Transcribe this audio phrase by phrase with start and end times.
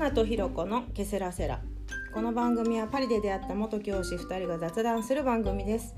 [0.00, 1.60] 花とひろこのケセラセラ。
[2.14, 5.94] この番組はパリで出会った元教師2人が雑談する番組です。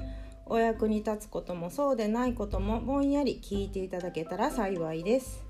[0.47, 5.45] お役に立つこともそうでないこともぼんやり聞いていただけたら幸いです。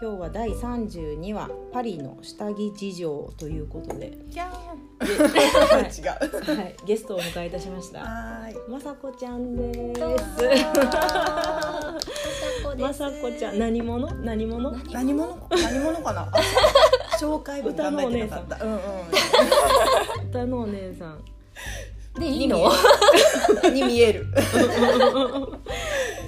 [0.00, 4.46] 今日は第32話パリの下着事情ということで、は
[5.80, 6.56] い 違う。
[6.56, 7.98] はい、ゲストをお迎えいたしました。
[7.98, 8.70] はーい。
[8.70, 10.00] まさこちゃんです。
[12.64, 14.08] ままさこちゃん何者？
[14.22, 14.70] 何者？
[14.92, 15.48] 何者？
[15.50, 16.28] 何者かな？
[16.32, 16.40] あ
[17.18, 18.78] 紹介文考えてなかったうん。
[20.30, 21.24] 歌のお姉さん。
[22.18, 22.58] でいいの？
[23.64, 24.26] うんに見える。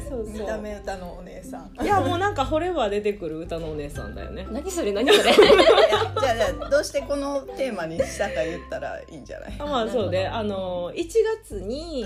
[0.08, 1.70] そう見た目歌のお姉さん。
[1.84, 4.46] いやもうなんか掘れば出てくる歌のお姉さんだよね。
[4.50, 4.92] 何それ？
[4.92, 5.32] 何それ？
[5.34, 5.42] じゃ
[6.32, 9.54] あじゃあどうしてこのテーマにしたか言ったらいいんじゃない？
[9.58, 11.06] あまあそうであの1
[11.44, 12.04] 月に、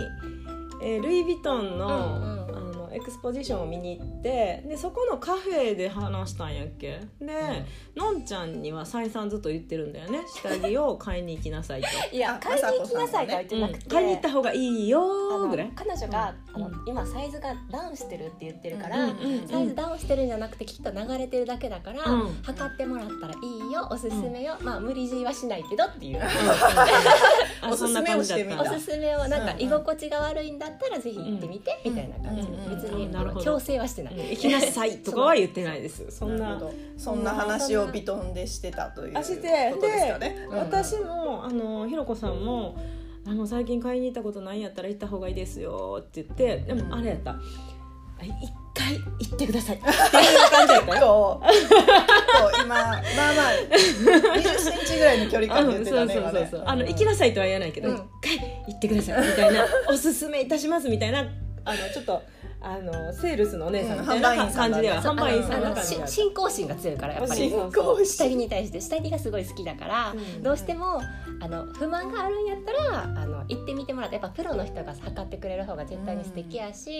[0.83, 2.44] えールイ・ヴィトンの,、うんうん
[2.95, 7.01] エクスポジションを見に行ってでそこのカフェで話したんやっけ？
[7.21, 7.65] で、
[7.97, 10.21] のんちゃんには再三ずっと言ってるんだよね。
[10.29, 19.49] 下着を買いに行きなさいと、 いやあ買いに行きなさいとは言ってなくて、買いに行った方がいいよあのーぐらい彼女が、うんあの今サイズがダウンしてるって言ってるから、うんうんうん。
[19.49, 22.43] サイズダウンしてるんじゃなくてきっと流れてるだけだから、うん。
[22.45, 26.21] 測ってもらったらいいよおすすめよ、まあ無理強いはしないけどっていう、
[27.61, 34.31] あおすすめをしてみたおすすめをなんかうん居心地が悪いんだったらぜひ行ってみて、みたいな感じ、うんうん別に強制はしてない、うん。
[34.31, 36.05] 行きなさいとかは言ってないです。
[36.11, 36.61] そんな
[36.97, 40.47] そんな話をビトンでしてたということですかね。
[40.51, 40.59] うん。
[40.59, 42.77] 私もあのひろこさんも
[43.27, 47.37] あの最近買いに行ったことないんやったら行った方がいいですよって言ってでもあれやった
[48.21, 51.41] 「一回行ってください」 っていう感じやったよ。
[52.55, 53.03] 今まあまあ
[54.37, 57.95] 20センチぐらいの距離感でうん言ってそうそうそうたねあの行きなさいとは言わないけど、うん。
[57.95, 61.21] 一回行ってくださいみたいなおすすめいたしますみたいな
[61.65, 62.23] あのちょっと
[62.65, 67.51] あのセールスのお姉さんみたいな感じでは販売員さんあの信仰心が強いからやっぱり。
[67.51, 68.07] 信仰心。
[68.07, 70.43] 下着に対して下着がすごい好きだから、うん。
[70.43, 71.01] どうしても
[71.41, 76.91] あの不満があるんやったらあの行ってみてもらってやっぱプロの人が測ってくれる方が絶対に素敵やし、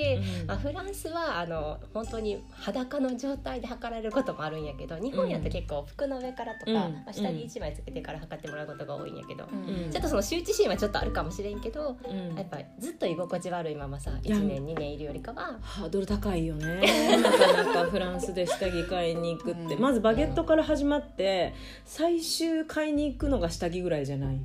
[0.43, 0.47] うん。
[0.47, 6.77] まあ、フランスはあの本当に裸の状態で測られることもあるんやけど日本やと結構服の上からとか、うん。
[6.77, 9.91] まあ、下着1枚つけてから測ってもらうことが多いんやけど、うん。
[9.91, 12.35] ちょっとその羞恥心はちょっとあるかもしれんけど、うん。
[12.37, 15.54] やっぱずっと居心地悪いままさや1年2年いるよりかは。
[15.61, 16.81] ハードル高いよね。
[17.23, 19.81] なかなかフランスで下着買いに行くって、うん。
[19.81, 21.55] まずバゲットから始まって
[21.85, 24.41] 最終買いに行くのが下着ぐらいじゃない。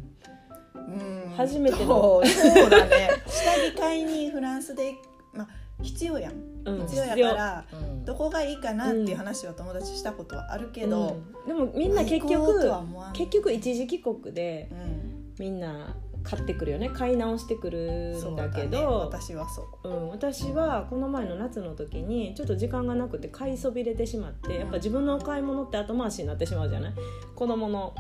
[0.76, 1.34] うん。
[1.36, 2.22] 初めての。
[2.24, 3.10] そうだね。
[3.28, 4.96] 下着買いにフランスで
[5.34, 5.48] まあ
[5.82, 6.34] 必要やん。
[6.66, 8.06] うん必要やからうん。
[8.06, 11.48] どこがいいかなっていう話は友達したことはあるけど、うん。
[11.48, 12.72] でもみんな結局
[13.14, 15.34] 結局一時帰国でうん。
[15.40, 16.90] みんな買ってくるよね。
[16.90, 18.68] 買い直してくるんだだけね。
[18.68, 19.90] ど私はそう。
[19.90, 26.94] うん、私はこの前の夏の時にちょっと時間がなくて買いそびれてしまってやっぱ自分のお買い物って後回しになってしまうじゃない？
[27.36, 27.96] 子供の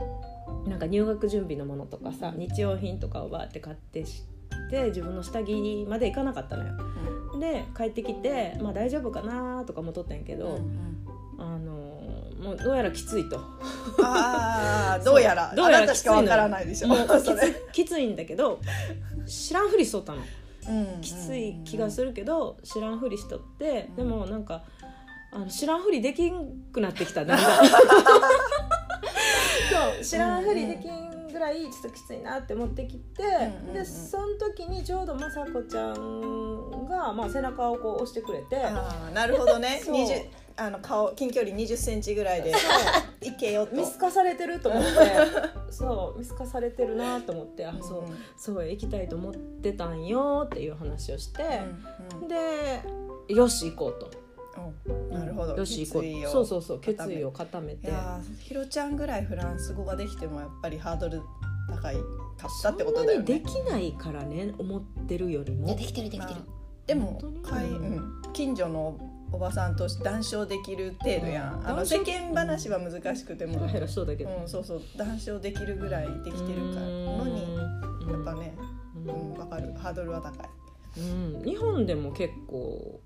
[0.67, 4.23] なんか入学準備のものとかさ日用品とかをバーって買ってし
[4.69, 6.73] て自分の下着まで行かなかったのよ。
[7.39, 10.97] で帰ってきて、まあ、大丈夫かなとかもとったんやけど、うんうん。
[11.37, 11.88] あの
[12.39, 13.37] もうどうやらきついと。
[14.01, 15.53] ああ どうやら。
[15.55, 16.87] どうやらしかわからないでしょ。
[16.87, 16.99] もう
[17.71, 18.59] きついんだけど
[19.27, 20.21] 知らんふりしとったの。
[20.69, 21.01] うん。
[21.01, 23.95] きつい気がするけど知らんふりしとって、うん。
[23.97, 24.63] でもなんか
[25.31, 27.25] あの知らんふりできんくなってきた。
[27.25, 27.65] だんだん
[29.69, 33.23] そう 知らんふりできんぐらいちょっときついなって思ってきて、
[33.73, 38.57] でその時にちょうど雅子ちゃんが、まあ、背中をこう押してくれて。
[38.63, 39.81] ああなるほどね。
[39.83, 39.95] そう。
[39.95, 40.25] 20
[40.59, 42.53] あの顔近距離2 0センチぐらいで
[43.21, 43.75] いけよと。
[43.75, 44.89] 見透かされてると思って
[45.71, 51.43] そう見透かされてるなと思ってあそう、うんそう行きたいと思ってたんよっていう話をして、
[52.21, 52.81] うんで
[53.33, 54.11] よし行こうと。
[54.87, 55.55] うんなるほど。
[55.55, 57.91] よし行こうそうそうそう決意を固めいて
[58.39, 61.21] ひろちゃんぐらいフランス語ができてもやっぱりハードル
[61.69, 62.01] 高いか
[62.47, 65.67] ったってことだよそんなにねできないからね思ってるよりも。
[65.75, 66.41] できてるできてる、
[66.87, 68.97] でもうん、近所の
[69.31, 74.81] おばさんと談笑できる程度やん、あの世間話は難しくても、そうだけど、うん、そうそう。
[74.97, 77.55] 談笑できるぐらいできてるからのに
[78.11, 78.55] やっぱね、
[79.05, 79.73] うん、わかる。
[79.73, 80.49] ハードルは高い。
[80.97, 82.99] うん、日本でも結構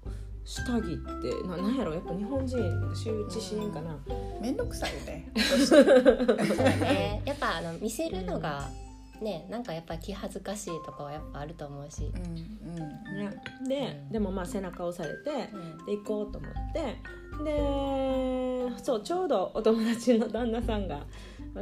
[0.45, 2.57] 下着ってななんやろやっぱ日本人
[2.94, 3.97] 羞恥心かな、
[4.42, 4.57] めん。
[4.57, 5.31] どくさいよね。
[5.65, 7.21] そうだね。
[7.25, 8.69] やっぱあの見せるのが
[9.23, 14.09] ねなんかやっぱ気恥ずかしいとかはやっぱあると思うし、うんうんね、で、うん。
[14.11, 15.85] でもまあ背中を押されてうん。
[15.85, 16.97] で行こうと思って
[17.43, 21.05] でそうちょうどお友達の旦那さんが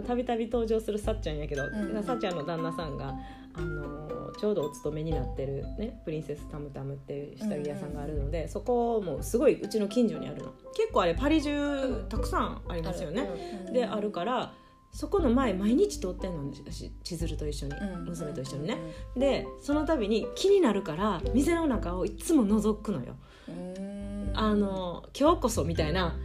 [0.06, 2.04] たびたび登場するさっちゃんやけど、うん。
[2.04, 3.14] さっちゃんの旦那さんが、
[3.54, 10.54] あのーちょうどお勤めになってる、ね、プリンセスタムタムっていう下着屋さんがあるので、そこもすごいうちの近所にあるの。
[10.74, 13.30] 結構あれパリ中たくさんありますよね。
[13.68, 13.74] うん。
[13.74, 14.54] であるから
[14.92, 18.06] そこの前毎日通ってんの私千鶴と一緒に、うん。
[18.06, 18.78] 娘と一緒にね、
[19.16, 23.16] でその度に気になるから店の中をいつも覗くのよ、
[23.48, 24.32] うん。
[24.34, 26.20] あの今日こそみたいな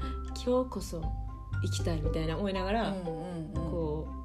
[0.45, 1.01] 今日こそ
[1.63, 3.71] 行きたいみたいな思いながら、うんうんうん。
[3.71, 4.16] こう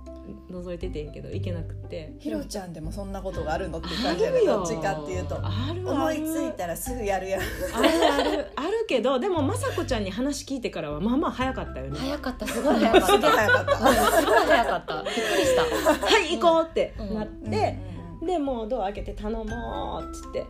[0.50, 2.13] 覗いててんけど行けなくて。
[2.19, 4.39] ひろちゃんでもそんなことがあるのって感じやね。
[4.39, 4.57] るよ。
[4.57, 5.36] どっちかっていうと。
[5.36, 7.42] あるある思いついたらすぐやるやん。
[7.42, 8.51] あるある。
[8.56, 12.00] あるけどでも雅子ちゃんに話聞いてからはまあまあ早かったよね。
[12.00, 12.48] 早かった。
[12.48, 13.31] すごい早かっすげえた。
[13.31, 15.04] 早かったすごい早かった。
[15.04, 15.62] びっくりした。
[16.06, 17.13] はい行こうってうん。
[17.16, 17.78] なって、
[18.25, 20.45] でもうドア開けて頼もうっつって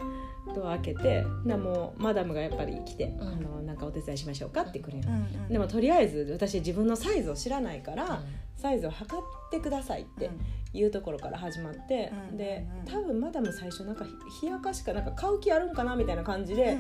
[0.56, 3.28] ドア開けてなもうマダムがやっぱり来て、うん。
[3.28, 8.22] あのなんかお手伝いしましょうかってくれる、うんうんでもとりあえず私自分のサイズを知らないから、
[8.56, 10.30] サイズを測ってくださいって
[10.74, 14.06] いうところから始まって、うんでうん多分マダム最初なんか
[14.40, 16.78] ひ冷やかしかなんか買う気あるんかなみたいな感じで、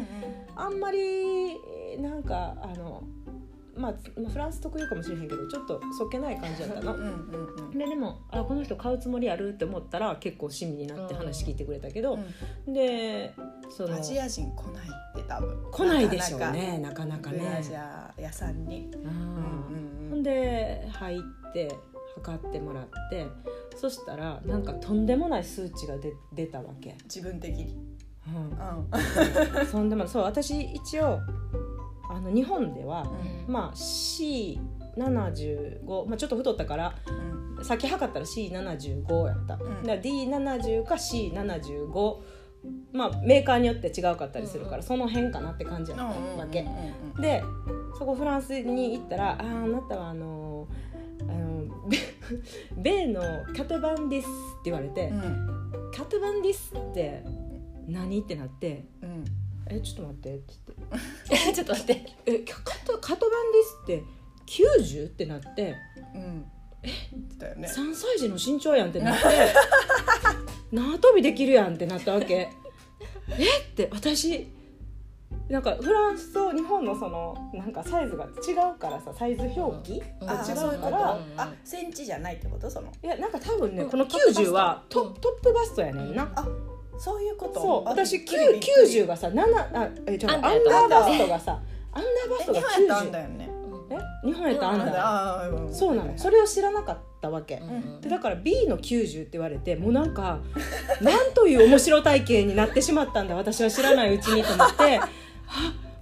[0.56, 1.58] あんまり
[2.00, 3.04] なんかあの、
[3.76, 7.02] まあ、まあフランス特有かもしれへんけどちょっとそっけない感じだったのうん。
[7.02, 7.78] うんうんうん。
[7.78, 12.20] ででもあこの人買うつもりあるって思ったら結構親身になって話聞いてくれたけど、
[12.68, 13.34] で
[13.70, 15.72] そのアジア人来ないって多分。
[15.72, 17.32] 来ないでしょうねなかなか。
[17.32, 17.62] ね。
[17.64, 17.72] ジ。
[17.72, 20.10] ャー屋さんに、うんうん。
[20.12, 21.74] ほんで入って
[22.16, 23.28] 測ってもらって
[23.76, 26.96] そしたらなんかとんでもない数値が出出たわけ。
[27.04, 27.78] 自分的に、
[28.28, 28.36] うん。
[28.36, 29.66] うん。
[29.66, 31.20] そんでもそう私一応
[32.12, 33.04] あの日本では、
[33.48, 33.54] うん。
[33.54, 36.96] まあ C75、まあ、ちょっと太ったから
[37.58, 37.66] うん。
[37.66, 39.60] さっき測ったら C75 やった、ん。
[39.60, 42.16] だから D70 か C75
[42.94, 44.84] まあメーカーによって違うかったりするから、うん。
[44.84, 46.14] その辺かなって感じやったわ
[46.52, 46.78] け、うんうんう
[47.20, 47.44] んで
[48.00, 50.68] そこフランスに行ったら「あああなたはあの
[51.22, 51.98] あのベ
[52.78, 53.22] ベーの
[53.56, 54.26] カトバンです」
[54.60, 55.62] って言われて「うん。
[55.94, 57.24] カトバンです」って
[57.88, 58.22] 何？
[58.22, 59.24] ってなってうん
[59.70, 60.81] 「えちょっと待って」って言って
[61.54, 64.04] ちょっと待って「えカトカトバンです」って
[64.46, 65.76] 90ってなって
[66.14, 66.46] うん。
[67.38, 67.68] だよね。
[67.68, 69.24] 3歳児の身長やんってなって。
[70.76, 72.50] 縄跳びできるやんってなったわけ。
[73.30, 74.48] えって私
[75.48, 80.28] なんかフランスと日本のそのなんかサイズが違うからさサイズ表記うん。
[80.28, 82.70] が違うからうんあセンチじゃないってこと？
[82.70, 82.92] その。
[83.04, 85.12] いやなんか多分ねうんこのトップバスト90はトッ
[85.44, 86.32] プバストやねんな。
[86.36, 86.48] あ
[87.04, 87.60] そういうこと？
[87.62, 88.40] そうあ私びっくり。
[88.40, 89.42] びっくり90がさ7
[89.74, 91.60] あえちょアンダアンダーーバストがさ
[91.94, 93.50] アンダーバストがえ日本やったらあんだ90よね。
[93.90, 95.74] え日本やったらアンダー。
[95.74, 96.14] そうなの。
[96.18, 97.56] それを知らなかったわけ。
[97.56, 100.40] うんでだから B の90って言われてもうなんか
[101.02, 105.00] なんという面白体験になってしまったんだ私は知らないうちにと思って。
[105.02, 105.10] あ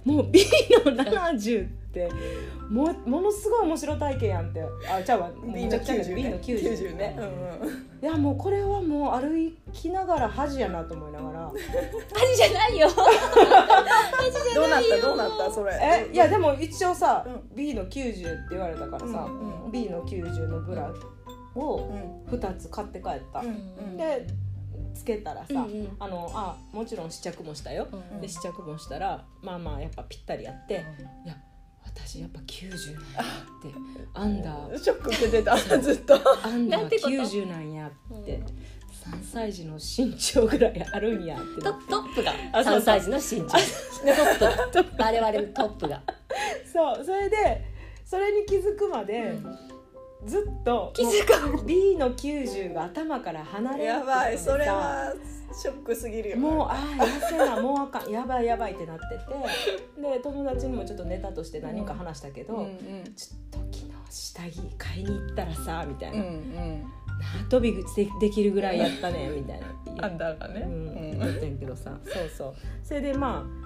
[0.04, 0.40] もう B
[0.84, 1.79] の70って
[2.68, 4.62] もうものすごい面白体験やんって。
[4.88, 5.30] あちゃうわ。
[5.42, 6.40] B のめちゃくちゃ90 B のね。
[6.42, 7.16] 90 90ね。
[7.18, 7.74] うんうん。
[8.02, 11.50] いやもうこれはもう歩きながら恥やなと思いながら。
[12.14, 12.88] 恥じゃないよ。
[14.54, 15.00] どうなった？
[15.06, 15.50] どうなった？
[15.52, 15.72] それ。
[16.10, 20.92] えいやでも一応さ、う B の90って言われたからさ、うんうん B の90のブラ
[21.56, 21.88] を
[22.28, 22.38] うん。
[22.38, 23.96] 2つ買って帰った、うんうん。
[23.96, 24.26] で
[24.94, 25.96] つけたらさ、うんうん。
[25.98, 30.84] あのあもちろん試着もしたよ、うんで試着もしたらまあまあやっぱぴったりやって、
[31.24, 31.36] いや
[31.94, 33.74] 私やっぱ90なんやって。
[34.14, 34.78] アンダー。
[34.78, 36.14] ショック受けてたずっと。
[36.14, 37.90] アンダーなんてこと？90なんやっ
[38.24, 38.44] て、うん。
[38.44, 42.32] 3歳児の身長ぐらいあるんやってトトップが？
[42.52, 43.56] あそうそう3歳児の身長。
[44.72, 45.04] トップが。
[45.06, 46.02] 我々のトップが。
[46.72, 47.64] そうそれで
[48.04, 49.38] それに気づくまで、
[50.26, 55.12] ずっと気づか B の90が頭から離れやばいさそれは
[55.52, 60.00] ショックすぎるよもうああ痩せなもうあかんやばいやばいってなってて。
[60.00, 66.84] で友達にもちょっとネタとして何人か話したけど、うんうんちょっと昨日下着買いに行ったらさみたいな、うんうん。
[67.48, 67.82] 縄跳びで
[68.20, 70.06] できるぐらいやったねみたいな。
[70.06, 70.62] アンダーがね。
[70.62, 70.70] うん。
[70.70, 71.18] うん。
[71.18, 71.98] 言ってんけどさ。
[72.04, 72.54] そうそう。
[72.82, 73.60] それでまあ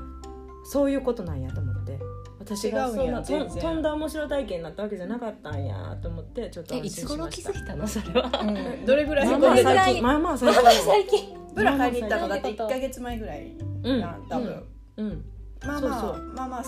[0.64, 1.99] そういうことなんやと思って
[2.45, 7.65] 私がそんなととんだ面白体験になったわけじゃなかったんやと思ってちょっといつ頃気心しました。
[7.65, 8.41] づいたのそれは。
[8.43, 8.87] うん。
[8.87, 10.03] どれぐらいまあまあ最近。
[10.03, 11.37] まあまあ最近。
[11.55, 14.65] ブラ買いに行ったのだって1まあまあか月前ぐらいうんな多分。
[14.99, 15.25] うん。
[15.65, 16.63] まあそうそまあまあまあ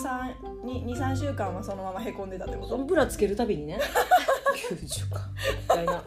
[0.64, 3.78] 23週間はそのままへこんでたってことブラつけるたびにね。
[4.70, 5.20] 90か。
[5.60, 5.92] みたいな。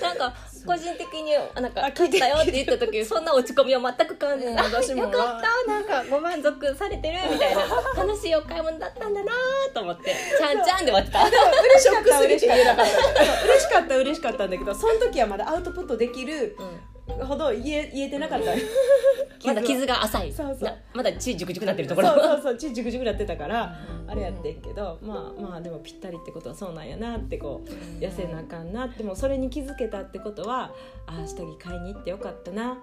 [0.00, 0.34] なんか
[0.66, 5.02] 個人的になんか買ったよって言った時そんな落ち込みを全く感じうんない、あ私も。
[5.04, 7.62] よかったなんかご満足されてるみたいな
[7.96, 9.32] 楽しいお買い物だったんだな
[9.72, 11.20] と思ってちゃんちゃんで終わってた。
[11.24, 12.76] 嬉しかった嬉しかった。
[12.76, 17.26] た嬉しかった嬉しかったんだけどその時はまだアウトプットできるうん。
[17.26, 18.52] ほど言え言えてなかった
[19.44, 20.32] まだ傷が浅い。
[20.32, 20.68] そうそう。
[20.68, 22.22] なまだ血ジュクジュクなってるとそうころ。
[22.22, 27.70] そうそう血ジュクジュクなってたからあれやってんけどまあまあでもぴったりってことはそうなんやなってこう
[28.02, 30.72] 痩せなあかんなってもうそれに気づけたってことは
[31.06, 32.78] ああ下着買いに行ってよかったな。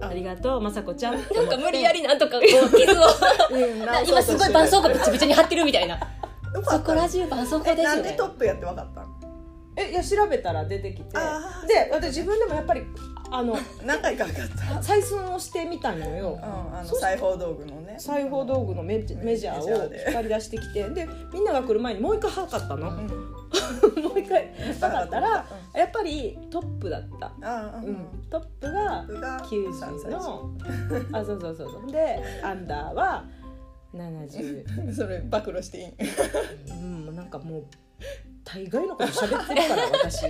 [0.00, 0.06] あ。
[0.08, 1.14] ありがとう雅子ちゃん。
[1.14, 3.04] なんか無理やりなんとかこう傷を。
[4.06, 5.98] 今すごい絆創膏ビチビチに貼ってるみたいな。
[6.68, 7.96] そこら中絆創膏えですよね。
[7.96, 9.21] なんでトップやって分かったの
[9.76, 11.12] えいや調べたら出てきて。
[11.66, 12.82] で私自分でもやっぱり
[13.30, 14.64] あの何回かかった。
[14.80, 16.32] 採寸をしてみたのよ。
[16.32, 16.44] うん、
[16.78, 17.96] あの裁縫道具のね。
[17.98, 20.88] 裁縫道具のメジメジャーを引っ張り出してきて。
[20.90, 23.06] でみんなが来る前にもう一回測ったの、うん。
[24.02, 27.96] もう一回測ったらやっぱりトップだった、あうん
[28.30, 30.50] トップが90の
[31.12, 31.90] あそうそうそうそう。
[31.90, 33.24] でアンダーは
[33.94, 35.92] 70 それ暴露していい。
[36.70, 37.64] うんなんかもう
[38.44, 40.26] 大概のこと喋ってるから 私。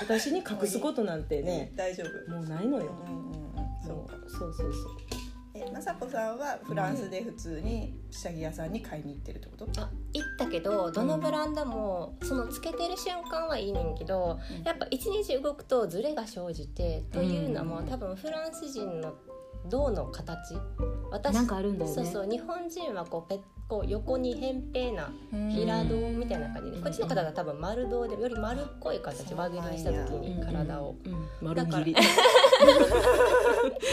[0.00, 2.30] 私に隠すことなんてね大丈夫。
[2.32, 3.26] もうないのよ、うん
[3.82, 4.28] そそうう。
[4.28, 4.92] そうそうそう。
[5.54, 9.66] えまさこさんはフランスで普通に下着屋さんに買いに行ってるってこと？
[9.80, 14.64] あ行ったけどどのブランドもそのつけてる瞬間はいいねんけどうん。
[14.64, 17.86] やっぱ一日動くとズレが生じてというのもうん。
[17.86, 19.12] 多分フランス人の
[19.68, 20.60] 胴の形？
[21.10, 21.94] 私なんかあるんだよね。
[21.94, 26.82] そうそう日本人はこうペッこう横に扁平な平胴みたいな感じでうん。
[26.84, 30.94] こっちの方が多分丸胴でより丸っこい形輪切りにした時に体を。
[31.04, 31.28] うん。
[31.42, 31.92] 丸だ切り。
[31.92, 31.98] うん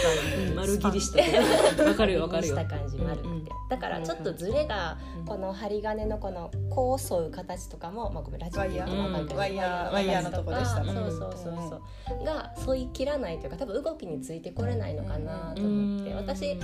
[0.55, 1.31] 丸切りしたけ
[1.77, 2.55] どわかるよわかるよ。
[2.55, 3.45] した感じ丸くて、うんうん。
[3.69, 5.25] だからちょっとズレがうん。
[5.25, 8.67] この針金のこのこう沿う形とかも、まあ、ごめんラジオで
[9.35, 9.93] ワイヤー。
[9.93, 10.83] ワイヤーのとこでした。
[10.83, 16.57] ねそうそうそうそう、が沿い切らないというか多分動きについてこれないのかなと思って、私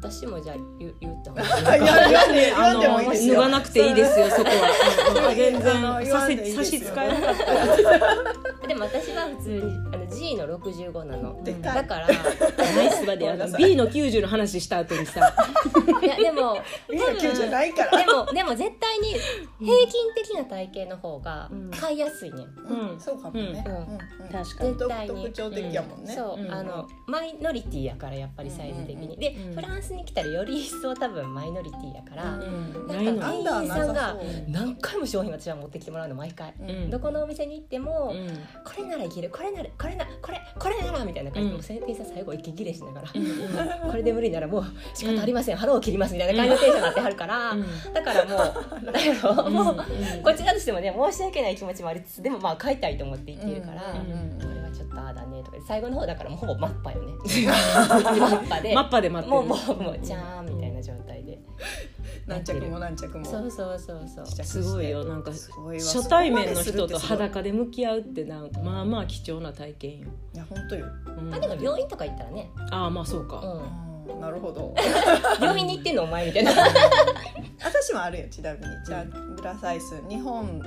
[0.00, 1.80] 私もじゃあ言う言った方がい。
[1.80, 3.34] い いや言わんで言わんでもいいですよ。
[3.34, 5.14] 脱がなくていいですよ そこは。
[5.14, 7.36] そう全然差し支えなかっ
[8.62, 8.66] た。
[8.68, 11.42] でも私は普通にあの G の65なの。
[11.42, 11.74] でかい。
[11.74, 13.64] だからナイスバであのごめんなさい。
[13.64, 15.20] B の90の話した後にさ。
[16.02, 16.56] いやでも
[16.90, 17.98] いや急じゃないから。
[17.98, 19.14] でもでも絶対に
[19.60, 22.46] 平均的な体型の方が買いやすいねん、
[22.92, 23.00] うん。
[23.00, 23.64] そうかもね。
[23.66, 23.72] うん。
[23.72, 23.80] うん。
[23.80, 23.98] うん。
[24.30, 24.76] 確かに。
[24.76, 26.14] 独絶対に特徴的やもんね。
[26.14, 26.52] そう、うん。
[26.52, 34.16] あのマイノリティやからやっぱりサイズ的に、うんで、うんフランスに来たらより一層多分マイノリティやから、うんなんか店アンダーなさ員さんが
[34.48, 36.90] 何回も商品私は持ってきてもらうの毎回、うん。
[36.90, 38.28] どこのお店に行っても、うん。
[38.64, 41.62] これならいけるこれならこれなこれこれならみたいな感じで、うん。
[41.62, 43.24] 店員さん最後息切れしながら、うん
[43.90, 47.56] これで無理ならもう仕方ありません、腹を切りますみたいな感じのテンションになってはるから、
[47.92, 49.76] だからもう なんやろ、もう
[50.22, 53.94] こちらとしてもね申し訳ない気持ちもありつつでもまあ買いたいと思って言ってるから、
[54.74, 57.12] ちょっとああだねとか最後の方だからもうほぼマッパよね。
[57.46, 58.74] マッパで。
[58.74, 59.42] マッパで待ってる。
[59.42, 61.38] もうもうもうじゃーんみたいな状態で。
[62.26, 63.24] 何着も何着も。
[63.24, 64.26] そうそうそうそう。
[64.26, 65.04] すごいよ。
[65.04, 70.86] なんか初対面の人と裸で向き合うってなんかまあまあ貴重な体験よ、いや本当よ。
[71.18, 71.34] うん。
[71.34, 73.40] あでも病院とか行ったらね、ああまあそうか、
[74.06, 74.20] うん、うん。
[74.20, 74.74] なるほど。
[75.40, 76.52] 病院に行ってんのお前みたいな。
[77.62, 78.66] 私もあるよちなみに。
[78.86, 80.62] じゃあブラサイズ日本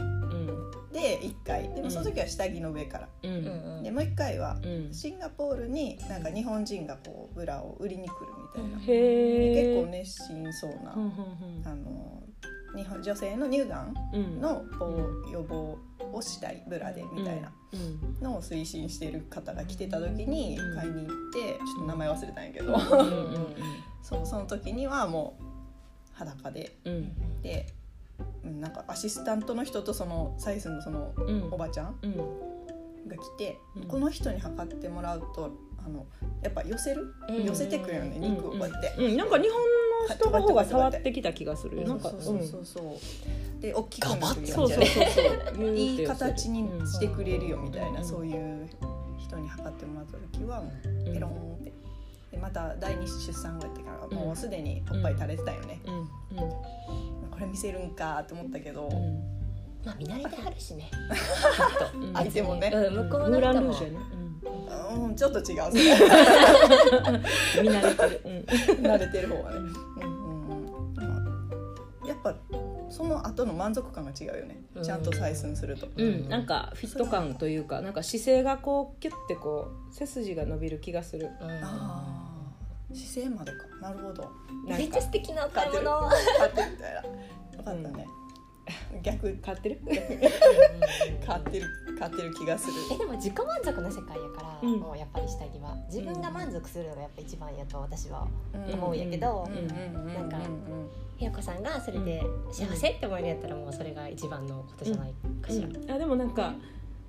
[0.97, 1.69] うんで1回。
[1.73, 3.09] でもその時は下着の上から。
[3.23, 3.83] ううんん。
[3.83, 4.93] でもう1回はうん。
[4.93, 8.79] シンガポールになんか日本人がこうブラを売りに来るみたいな。
[8.79, 11.11] へえ結構熱心そうなうん
[11.65, 12.23] あの
[12.75, 13.93] 日本女性の乳がん
[14.41, 15.77] のこう予防
[16.13, 17.51] をしたいブラでみたいな。
[17.73, 18.23] うん。
[18.23, 20.75] のを推進してる方が来てた時にうん。
[20.75, 22.73] 買いに行ってちょっと名前忘れたんやけど。
[22.73, 22.77] うん
[24.03, 25.43] そうその時にはもう
[26.13, 26.77] 裸で。
[26.85, 27.41] うん。
[27.41, 27.76] でうん
[28.43, 31.49] なんかアシスタントの人とそのサイズのそのうん。
[31.51, 32.17] おばちゃんうん。
[33.07, 33.83] が来て、うん。
[33.83, 35.51] この人に測ってもらうと
[35.85, 36.05] あの
[36.41, 37.43] やっぱ寄せる、うん。
[37.43, 38.93] 寄せてくるよね肉をこうやって。
[38.97, 39.17] うん。
[39.17, 39.59] なんか日本
[40.09, 41.87] の人の方が触ってきた気がするよ。
[41.87, 42.81] なんかそうそうそうそ
[43.59, 43.61] う。
[43.61, 45.05] で大きくガバッなるよそうそうそう
[45.55, 45.75] そう。
[45.75, 48.05] いい形にしてくれるよみたいな、うん。
[48.05, 48.67] そういう
[49.17, 50.63] 人に測ってもらった時は
[51.05, 51.73] ペロンって
[52.31, 55.99] でまた第二子出産後やってからもうすでにおっぱい垂れてたよね、うん。
[55.99, 56.07] うん。
[57.31, 59.19] これ見せるんかと思ったけど、うん。
[59.85, 60.89] まあ見慣れてはるしね。
[61.95, 62.71] う ん相手もね。
[62.73, 63.05] うん。
[63.09, 65.71] 向こうムーラの人もん、ちょっと違う。
[67.61, 68.21] 見慣れてる。
[68.25, 68.31] うん。
[68.85, 70.17] 慣れてる方はね、うんうん
[72.07, 72.33] やっぱ
[72.89, 74.61] その後の満足感が違うよね。
[74.75, 74.83] うん。
[74.83, 81.29] ちゃんと採寸すると、うん、なんかフィット感というかなんか姿勢がこうキュッてこう背筋が伸びる気がする。
[81.41, 81.49] うん。
[81.49, 82.27] ああ
[82.93, 83.57] 姿勢までか。
[83.81, 84.29] なるほど。
[84.65, 87.01] めっちゃ素敵なお買い物買ってるみたいな。
[87.57, 88.07] 分かったね、
[89.03, 89.79] 逆買ってる？
[91.25, 91.65] 買ってる
[91.99, 92.73] 買ってる気がする。
[92.93, 94.79] えでも自己満足の世界やから、うん。
[94.79, 95.75] もうやっぱり下着は。
[95.91, 98.73] 自分が満足するのがやっぱ一番やと私はうん。
[98.73, 100.37] 思うんやけど、なんか
[101.17, 102.21] ひよこさんがそれで
[102.51, 105.91] 幸せって思えるんやったらもうそれが一番のことじゃないかしら、うん。
[105.91, 106.53] あでもなんか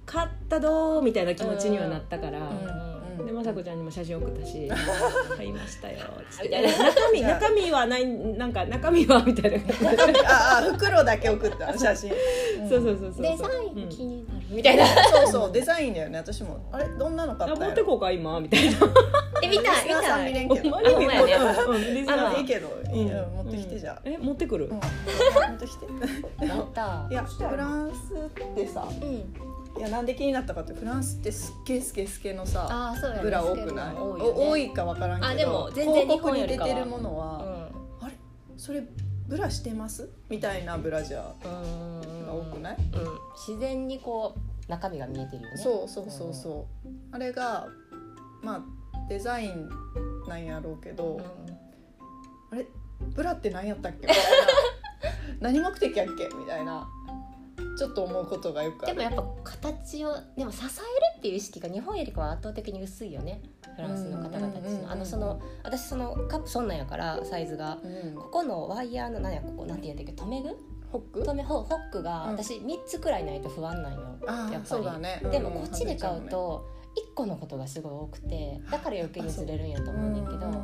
[0.07, 2.39] 買ったどーみたいな気持ちにはなったから、
[3.19, 3.27] うん。
[3.27, 4.69] でまさこちゃんにも写真送ったし
[5.37, 5.99] 買いましたよ
[6.31, 6.45] つって。
[6.49, 9.59] みたいな中身中身はないなんか中身はみたいな。
[10.27, 12.13] ああ袋だけ送った写真、
[12.63, 12.69] うん。
[12.69, 13.23] そうそうそうそう。
[13.23, 14.39] デザイうんン気になる。
[14.51, 16.59] みたいな、そうそうデザインだよね私も。
[16.73, 16.87] あれ？
[16.99, 17.67] どんなの買あったんやろ？
[17.67, 18.41] 持ってこうか今？
[18.41, 18.77] みたいな。
[19.43, 20.33] え見た見見たい。
[20.33, 20.71] れんけど。
[20.71, 21.35] ほんまやね。
[21.67, 22.27] うんうんリスナー。
[22.29, 23.27] あのいいけど、いいよ。
[23.37, 24.65] 持ってきてじゃあ、え持ってくる？
[24.67, 24.71] うん。
[24.71, 24.83] 持っ
[25.59, 26.47] てきて。
[26.47, 27.07] やった。
[27.11, 29.13] いやフランスってさうん。
[29.19, 29.21] や
[29.79, 33.95] いやなんで気になったかってフランスってすっげえスケスケのさブラ多くない？
[33.97, 37.71] 多い,、お多いか分からんけどあでも全然日広告に出てるものは、
[38.01, 38.15] うあれ？
[38.57, 38.83] それ
[39.29, 40.09] ブラしてます？
[40.29, 42.85] みたいなブラジャーんうんが多くない、うん、
[43.37, 45.57] 自然にこう中身が見えてるよね。
[45.57, 46.89] そうそうそうそう。
[47.13, 47.67] あれが
[48.43, 48.61] まあ
[49.09, 49.69] デザイン
[50.29, 51.23] なんやろうけど、うん。
[52.51, 52.67] あれ？
[53.15, 54.07] ブラって何やったっけ？
[54.07, 54.23] みたいな。
[55.53, 56.29] 何目的やっけ？
[56.37, 56.87] みたいな
[57.79, 58.97] ちょっと思うことがよくある。
[58.97, 60.73] でもやっぱ形をでも支える
[61.19, 63.41] っていう意識が日本よりかは圧倒的に薄いよね。
[63.77, 67.79] フランスの方々たちのあのその私そのカップそんなんやからサイズが。
[67.83, 68.15] うん。
[68.15, 70.57] ここのワイヤーの何やここなんて言うんだっけ留め具？
[70.91, 71.23] ホック？
[71.25, 72.31] 留めホホックがうん。
[72.33, 74.01] 私3つくらいないと不安なんよ。
[74.53, 75.23] やっぱりね。
[75.31, 76.69] でもうんこっちで買うと
[77.13, 80.37] 1個のことがすごい多くてだから余計にずれるんやと思うねんけど。
[80.37, 80.63] うんうんうんうん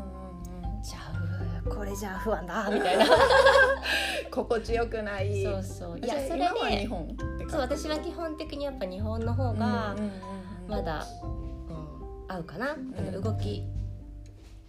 [0.82, 1.24] じゃあう。
[1.46, 3.06] ーこれじゃあ不安だみたいな。
[4.30, 5.42] 心地よくない。
[5.42, 5.98] そうそう。
[5.98, 7.16] いやそれじゃあ今は日で本
[7.48, 9.96] そう私は基本的にやっぱ日本の方が
[10.68, 13.22] まだ、うん、合うかな、ん。
[13.22, 13.64] 動き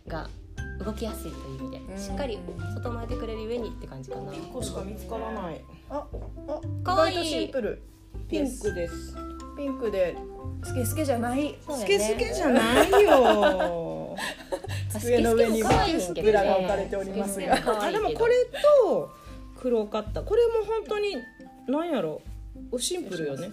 [0.07, 0.29] が
[0.83, 1.87] 動きやすいという意味うん。
[1.87, 2.39] でしっかり
[2.75, 4.31] 整えてくれる上にって感じかな。
[4.31, 5.63] 1個しか見つからない。
[5.89, 6.05] あ
[6.47, 7.25] あかわいい。
[7.25, 7.81] シンプル。
[8.29, 9.15] ピンクです
[9.55, 10.15] ピンクで
[10.63, 11.43] スケスケじゃない。
[11.43, 11.55] ね。
[11.69, 14.15] スケスケじゃないよ。
[14.89, 16.21] 机の上にはスケスケも可愛いんけどね。
[16.24, 17.55] ブラが置かれておりますが。
[17.55, 18.05] スケスケも可愛いけど。
[18.05, 18.35] あでもこれ
[18.85, 19.09] と
[19.59, 20.21] 黒かった。
[20.24, 21.17] これも本当に
[21.67, 22.21] なんやろ。
[22.79, 23.51] シンプルよね。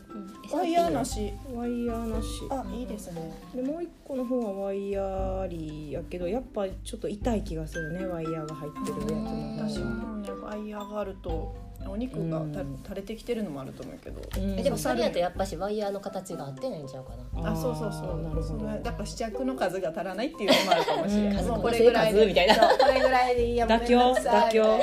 [0.50, 0.58] うん。
[0.58, 1.32] ワイヤーなし。
[1.52, 2.28] ワイヤーなし。
[2.50, 3.32] あいいですね。
[3.54, 8.06] でもう一個の方はワイヤーありやけどやっぱちょっと痛い気がするね。
[8.06, 11.54] ワイヤーが入ってるやつの私方がもねワイヤーがあると
[11.92, 12.42] お肉が
[12.84, 14.22] 垂れてきてるのもあると思うけど。
[14.40, 14.58] うん。
[14.58, 17.10] えでもそれやとやっぱしワイヤーの形が合ってないんちゃうか
[17.42, 17.50] な。
[17.50, 18.22] あそうそうそう。
[18.22, 18.66] なるほど。
[18.82, 21.48] だから試着の数が足らないっていうのもあるかもしれない、うん。
[21.50, 22.20] もうこれぐらいで。
[22.20, 22.54] 数みたいな。
[22.56, 24.80] これぐらいでいいや妥協妥協。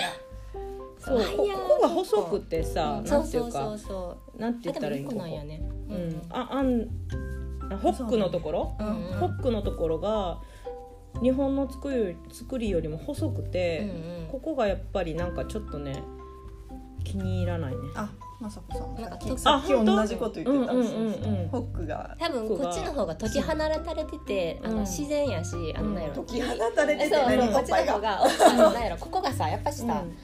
[0.99, 1.19] そう。
[1.37, 4.41] ここが細くてさそなうんそううそうていう。
[4.41, 5.62] なんて言ったらいいあでも一個なんやこね。
[5.62, 6.21] こうん。
[6.29, 6.88] ああん
[7.73, 8.75] あホックのところ？
[8.79, 9.13] うんうん。
[9.13, 10.41] ホックのところが
[11.23, 14.27] 日本の作り作りよりも細くうんて、うん。
[14.31, 16.03] ここがやっぱりなんかちょっとね
[17.03, 17.77] 気に入らないね。
[17.95, 18.09] あ
[18.39, 18.88] まさこさん。
[18.93, 20.73] もなんかさっきさっき同じこと言ってた。
[20.73, 21.05] んですようん。
[21.07, 21.47] うんうんうん。
[21.49, 22.15] ホックが。
[22.19, 26.23] 多分こっちの方が解き放たれててあのうん自然やしあのなんやろ。
[26.23, 28.21] 解き放たれててえそうこっちの方が
[28.73, 28.97] なんやろ。
[28.97, 30.17] ここがさやっぱしさうん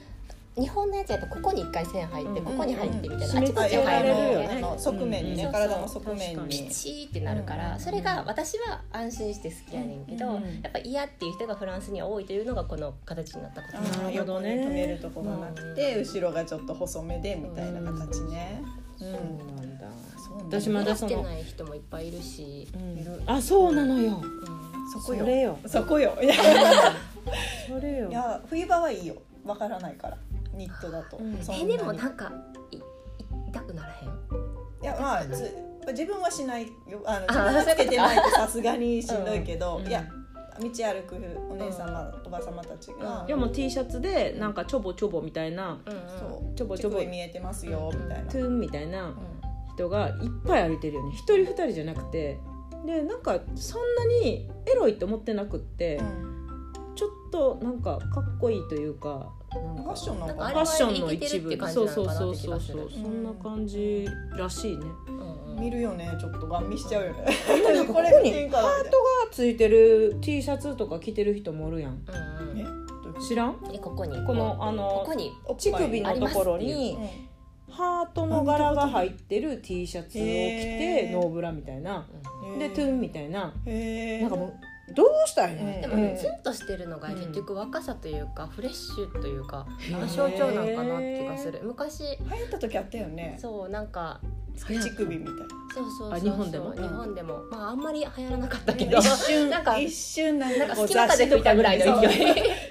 [0.58, 3.26] 日本のやつやとここに一回線入ってうんここに入ってみたいな。
[3.26, 4.48] うんあちこち入ね。
[4.56, 5.52] あの側面にね、うん。
[5.52, 6.48] 体の側面に。
[6.48, 14.66] ピチーってなるから、うんそれが私は安心して好きやねんけど、うんやっぱ嫌っていう人がフランスには多いというのがこの形になったことなるほどね。
[14.66, 18.62] 止めるとこがなくて、後ろがちょっと細めでみたいな形ね、
[18.98, 19.90] そうなんだ。
[20.16, 20.56] そうなんだ。
[20.58, 22.66] 私まだそのしてない人もいっぱいいるし、
[23.26, 24.22] あそうなのよ。
[24.22, 24.90] うん。
[24.90, 25.20] そこよ。
[25.20, 25.58] それよ。
[25.66, 25.86] そこ
[27.68, 28.08] それよ。
[28.08, 29.16] いや冬場はいいよ。
[29.46, 30.18] わからないから
[30.56, 31.34] ニットだと、うん。
[31.36, 32.32] えでもなんか
[33.48, 34.08] 痛くならへん？
[34.82, 35.54] いやまあつ
[35.88, 37.02] 自分はしないよ。
[37.04, 40.04] あのあ自分はつけてないとさすがにしんどいけど、うんいや
[40.58, 41.16] 道歩く
[41.50, 43.26] お姉様、おば様たちが、うん。
[43.28, 46.54] いやもう T シャツでなんかちょぼちょぼみたいなうんうんそう。
[46.56, 47.04] ちょぼちょぼ。
[47.04, 49.14] 見えてますよみたいな、トゥーンみたいなう
[49.74, 50.14] 人がいっ
[50.46, 51.10] ぱい歩いてるよね。
[51.12, 52.38] 一人二人じゃなくて。
[52.84, 56.00] でなんかそんなにエロいって思ってなくって、
[56.94, 60.48] ちょっとなんかかっこいいというかファッションなんか。
[60.48, 62.90] ファッションの一部そうそうそうそうそう。
[62.90, 64.84] そんな感じらしいね。
[65.58, 66.46] 見るよねちょっと。
[66.46, 68.98] ガン見しちゃうよね、これここに見てんかなみたいな
[69.32, 72.04] ついてる T シャツとか着てる人もおるやん。
[73.26, 73.56] 知らん？
[73.72, 74.22] えここに。
[74.26, 76.98] このあこの乳首のところに
[77.68, 82.06] うハートの柄が入ってる T シャツを着てノーブラみたいな。
[82.54, 83.40] んでトゥーンみたいな。
[83.40, 84.54] なんかもう
[84.96, 85.56] どうしたん。
[85.56, 91.60] でもねツンとしてるのが結局若さというかフレッシュというかあの象徴なんかなって気がする。
[91.62, 93.36] 昔流行った時あったよね。
[93.38, 94.20] そうなんか
[94.56, 95.40] 乳首みたいな。
[95.74, 96.12] そうそうそうそう。
[96.14, 96.72] あ日本でも？
[96.72, 97.42] 日本でも。
[97.50, 98.98] まああんまり流行らなかったけど。
[98.98, 102.10] 一瞬なんか一瞬なんなんか隙間風吹いたぐらいの勢い。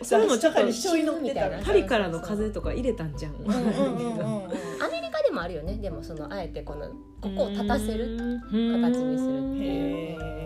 [0.02, 1.64] それもちょっと雑誌とかに乗ってたみたいな。
[1.64, 6.90] パリからの風とか入れたんじゃん、アメリカでもあるよねでもそのあえてこの
[7.22, 8.18] ここを立たせる
[8.52, 10.45] 形形にするっていう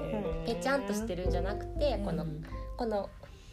[0.54, 2.26] ぺちゃんとしてるんじゃなくてこの
[2.78, 3.10] この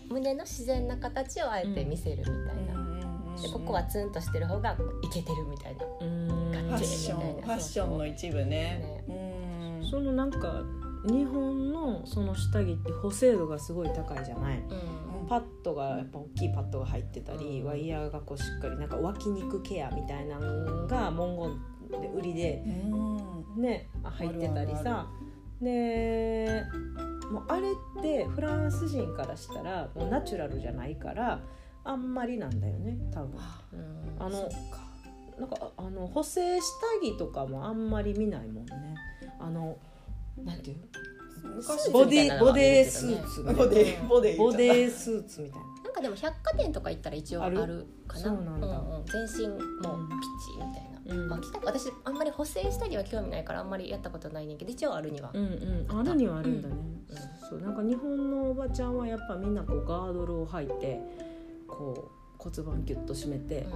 [0.08, 2.34] 胸の自然な形をあえて見せるみたい
[2.74, 5.84] な、でここはツンとしてる方がイケてるみたいな。
[5.84, 7.42] ファッション。
[7.42, 9.04] ファッションの一部ね。
[9.08, 9.90] うん。
[9.90, 10.62] そのなんか
[11.04, 14.58] 日本のその下着って補正度がすごい高いじゃない？
[14.58, 15.26] うん。
[15.28, 17.66] パッドがやっぱ大きいパッドが入ってたり、うん。
[17.66, 21.36] ワイヤーがこうしっかりなんか脇肉ケアみたいなのが文
[21.90, 23.62] 言で売りでうん。
[23.62, 25.06] ね入ってたりあるあさ
[25.60, 26.64] で
[27.30, 31.40] もうあれってフランス人からしたらもうナチュラルじゃないから
[31.84, 33.40] あんまりなんだよね多分。
[33.72, 34.48] うんあの
[35.38, 36.66] なんかあの補正下
[37.02, 38.94] 着とかもあんまり見ないもんね。
[39.38, 39.76] あの
[40.42, 40.76] なんていう
[41.56, 43.64] 昔ボディボデースーツみたいな。
[43.64, 45.66] ボディボディボーデースーツみたいな。
[45.84, 48.24] なんかでも百貨店とか行ったら一応ああるるかな。
[48.24, 48.66] そうなんだ。
[48.66, 49.04] んうん。
[49.04, 51.28] 全身もうピッチみたいな、うん。
[51.28, 56.00] まあ、着た私あんまり補正下着は興味ないからあんまりやったことないねんけど一応あるには、うんうん。
[56.00, 57.48] あるにはあるんだね、うん。
[57.48, 61.00] そうなんか日本のおばちゃんはやっぱみんなこうガードルを履いて
[61.68, 63.72] こう骨盤ギュッと締めて、っうん。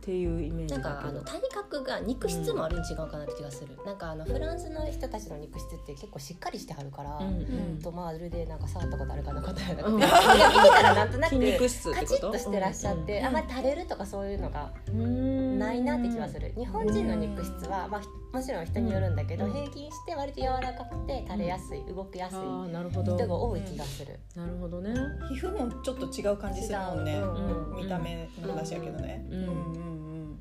[0.00, 1.02] ていうイメージなんだけど。
[1.02, 7.78] かあの体格が肉質もあるに違うかなって気がする、なんかあのフランスの人たちの肉質って結構しっかりしてはるから、うんうん。
[7.82, 9.96] とまるでなんか触ったことあるかなことやなくて、うん。
[9.98, 12.16] 見てたらなんとなく筋肉質ってカこと？
[12.16, 16.52] チッとしてらっしゃって、うんあんまり垂れるとかそういうのがうんないなって気はする。
[16.56, 19.52] 日本人の肉質は、まあ、もちろん人によるんだけど、うん。
[19.52, 23.16] 平均して割と柔らかくて垂れやすい動きやすいああなるほど。
[23.16, 24.94] 人が多い気がする、なるほどね。
[25.30, 27.24] 皮膚もちょっと違う感じするもんね、違う。
[27.26, 30.38] うん見た目の話やけどね、うんうんうん。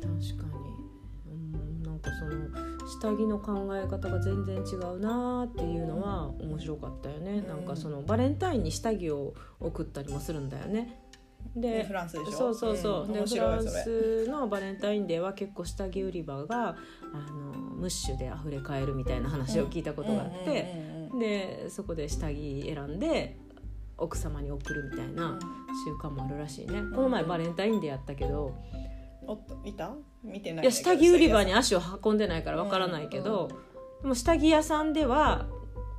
[0.00, 2.30] 確かに、うん、なんかその
[2.88, 7.48] 下着の考え方が全然違うなっていうのは面白かったよね、うん。
[7.48, 11.00] なんかそのバレンタインに下着を送ったりもするんだよね
[11.56, 12.32] ででフランスでしょ？
[12.32, 13.12] そうそうそう、ん。
[13.12, 16.76] 面でフランスのバレンタインデーは結構下着売り場が
[17.12, 23.36] あのムッシュで溢れ返るみたいな話を聞いたことがあって、うんうんうんうんでそこで下着選んで
[23.98, 25.40] 奥様に送るみたいな
[25.84, 28.54] 習慣もあるらしいね、この前バレンタインデーやったけど、
[29.26, 29.90] おっといた？
[30.22, 33.48] 見てないいや下着売り場にあ足を運んでないからわからないけど、
[34.02, 35.48] でも下着屋さんでは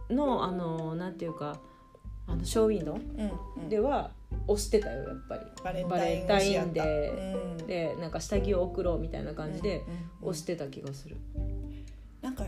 [0.10, 1.60] のあのなんていうか
[2.26, 3.70] あのショーウィンドウうんうん。
[3.70, 4.12] では
[4.48, 5.42] 押してたよやっぱり。
[5.64, 6.10] バレンバタ
[6.42, 7.68] インで、うん。
[7.68, 9.92] でなんか下着を送ろうみたいな感じでうんうん
[10.24, 10.30] うん。
[10.30, 11.18] 押してた気がする、
[12.22, 12.46] なんか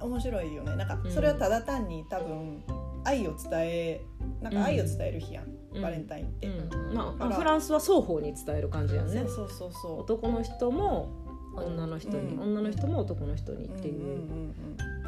[0.00, 0.76] 面白いよね。
[0.76, 1.10] なんかうん。
[1.10, 2.62] それはただ単に多分
[3.04, 4.00] 愛を伝え
[4.42, 5.44] なんか愛を伝える日やん、
[5.74, 5.82] うん。
[5.82, 6.94] バレンタインって、うん。
[6.94, 9.24] まあ、フランスは双方に伝える感じやんね。
[9.26, 10.00] そうそうそうそう。
[10.00, 11.08] 男の人も
[11.56, 12.42] 女の人に、うん。
[12.54, 14.54] 女の人も男の人にっていう、うんうん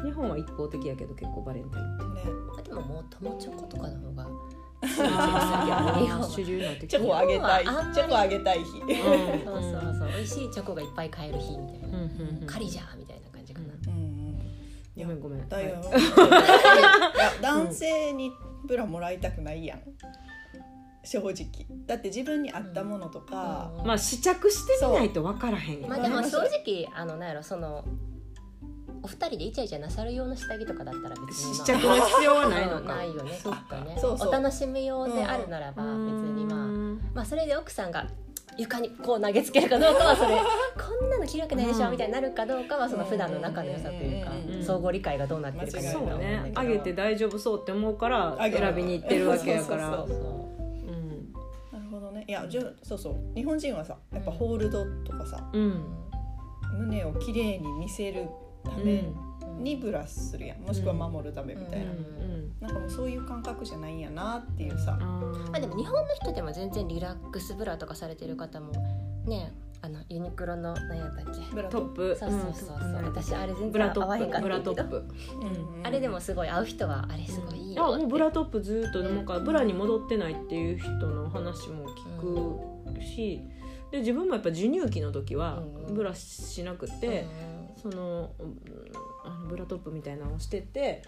[0.01, 2.03] 日本は一方的やけど結構バレンタインって。
[2.03, 2.21] うんうんね。
[2.57, 4.27] あでももう友チョコとかの方が
[4.81, 7.63] 主流になってきチョコあげたい。
[7.63, 8.87] チョコあげたい日、うん。
[9.45, 10.07] そうそうそう。
[10.07, 14.03] 美味しいチョコがいっぱい買える日みたいな、うんカリじゃーみたいな感じかな、うんうん
[14.97, 15.05] うん。
[15.05, 15.19] ごめん。
[15.19, 15.81] ごめんだよ、
[17.41, 18.31] 男性に
[18.65, 19.81] ブラもらいたくないやん。
[21.03, 21.33] 正直。
[21.87, 23.87] だって自分に合ったものとか、うん。
[23.87, 27.83] まあ試着してみないと分からへんまあでも正直あのなんやろその
[29.03, 32.95] お二人でイチャイチャなさる用の下着とかだったら別に、試まあ、着の必要はないのうんか。
[32.95, 33.81] ないよねきそっか。
[33.81, 33.97] ね。
[33.99, 34.29] そうそう。
[34.29, 36.57] お楽しみ用であるならば別にまあ。
[37.13, 38.07] まあそれで奥さんが
[38.57, 40.29] 床にこう投げつけるかどうかはそれ
[40.77, 46.51] こんなの着るわけないでしょうんみたいになるかどうかはその普段の仲の良さというか相互理解がどうなってるかによそうると思うんだけどね。
[46.55, 49.89] あげて大丈夫そうって思うから選びに行ってるわけやから。
[49.89, 50.91] そうそうそうう。
[50.91, 51.33] ん。
[51.71, 52.25] なるほどね。
[52.27, 53.15] いやじゃあそうそう。
[53.35, 55.83] 日本人はさやっぱホールドとかさ、うん。
[56.77, 58.27] 胸をきれいに見せる
[58.63, 58.85] たうん。
[58.85, 59.03] め
[59.59, 60.59] にブラするやん。
[60.59, 62.53] もしくは守るためみたいな、うん。
[62.59, 68.71] なんかもうそういう感覚じゃないんやなっていうさ、まあでも日本の人でも全然リラックスブラとかされてる方も
[69.25, 71.55] ねあのユニクロの何やったっけ？
[71.55, 72.15] ブラトップ。
[72.19, 73.05] そうそうそうそう、ん。
[73.05, 74.83] 私あれ全ブラト然合わへんかップブったけど。
[74.83, 75.15] ラトップ。
[75.35, 81.87] うんうんあれでもすごい合う人はあれすごいいいよあもうブラトトップずっとなんかブラに戻ってないっていう人の話も
[82.19, 83.41] 聞くし、
[83.91, 85.95] で自分もやっぱ授乳期の時はうん。
[85.95, 87.25] ブラしなくて、
[87.81, 88.57] そのうん
[89.25, 91.01] あのブラトップみたいなのをしてて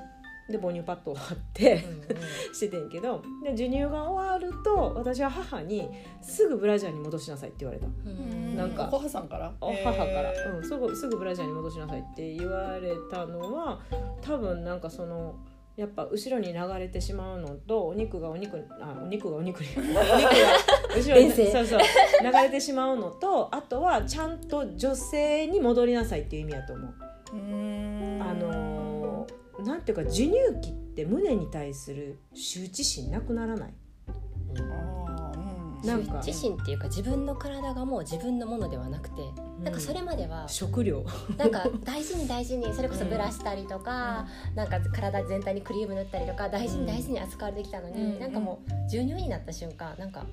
[0.50, 1.82] で母乳パッドを貼って、
[2.54, 5.90] しててんけどで授乳が終わると私は母に
[6.22, 7.88] すぐブラジャーに戻しなさいって言われた。
[7.88, 8.58] うん。
[8.58, 9.54] なんかお母さんから？
[9.62, 13.80] お母から、うん、すぐすぐブラジャーに戻しなさいって言われたのは
[14.22, 15.36] 多分なんかその
[15.76, 19.68] やっぱ後ろに流れてしまうのとお肉がお肉にあお肉がお肉に。
[19.78, 20.04] お肉が
[20.96, 21.80] 後ろにそうそう
[22.24, 26.94] 流れてしまうのとあとはちゃんと女性に戻りなさいっていう意味だと思う。
[27.36, 27.38] う
[28.22, 33.74] あのーなんていうか授乳期って胸に対する羞恥心なくならない？
[34.56, 35.13] うん
[35.84, 36.22] なんか。
[36.26, 39.22] 自身っていうか自分の体がもう自分のものではなくて、
[39.64, 41.06] なんかそれまでは食料。
[41.38, 48.20] なんか大事に大事に それこそブラしたりとか、なんか体全体にクリーム塗ったりとか大事に大事に扱われてきたのに、うん。
[48.20, 50.26] なんかもう授乳になった瞬間なんか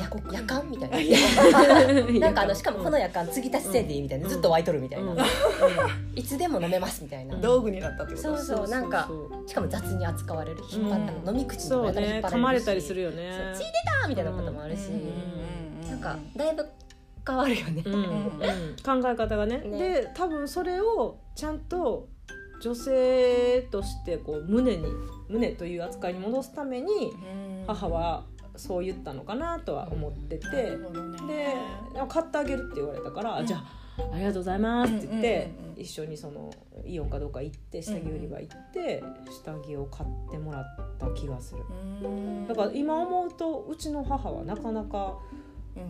[0.00, 0.70] や過酷夜間？
[0.70, 1.86] みたいな。
[1.94, 5.18] な なんかあのしかもこの夜間継ぎ足しせんでいいみたいな、ずっと湧いとるみたいな、うん。
[6.14, 7.40] いつでも飲めますみたいな、うん。
[7.40, 8.36] 道具になったってこと？
[8.36, 8.68] そうそう。
[8.68, 9.08] なんか
[9.46, 10.62] しかも雑に扱われる。
[10.70, 12.32] 引っ張った、飲み口にそうもやたら引っ張られるし。
[12.32, 13.52] ね噛まれたりするよね。
[13.54, 13.64] 血出
[14.02, 16.66] たみたいなこともあるし、うんなんかだいぶ
[17.26, 18.00] 変わるよね、うんうん。
[18.84, 19.58] 考え方がね。
[19.58, 19.78] ね。
[19.78, 22.08] で多分それをちゃんと
[22.62, 24.86] 女性としてこう胸に
[25.28, 27.64] 胸という扱いに戻すためにうん。
[27.66, 28.24] 母は
[28.56, 30.76] そう言ったのかなとは思ってて、ね。
[31.94, 33.46] で買ってあげるって言われたから、うん。
[33.46, 35.80] じゃあありがとうございますって言って、うんうんうんうん。
[35.80, 36.50] 一緒にその
[36.84, 40.64] イオンかどうか行って下着売り場行って、下着を買ってもらっ
[40.98, 41.62] た気がする。
[42.02, 42.46] うん。
[42.46, 45.18] だから今思うとうちの母はなかなか
[45.76, 45.80] う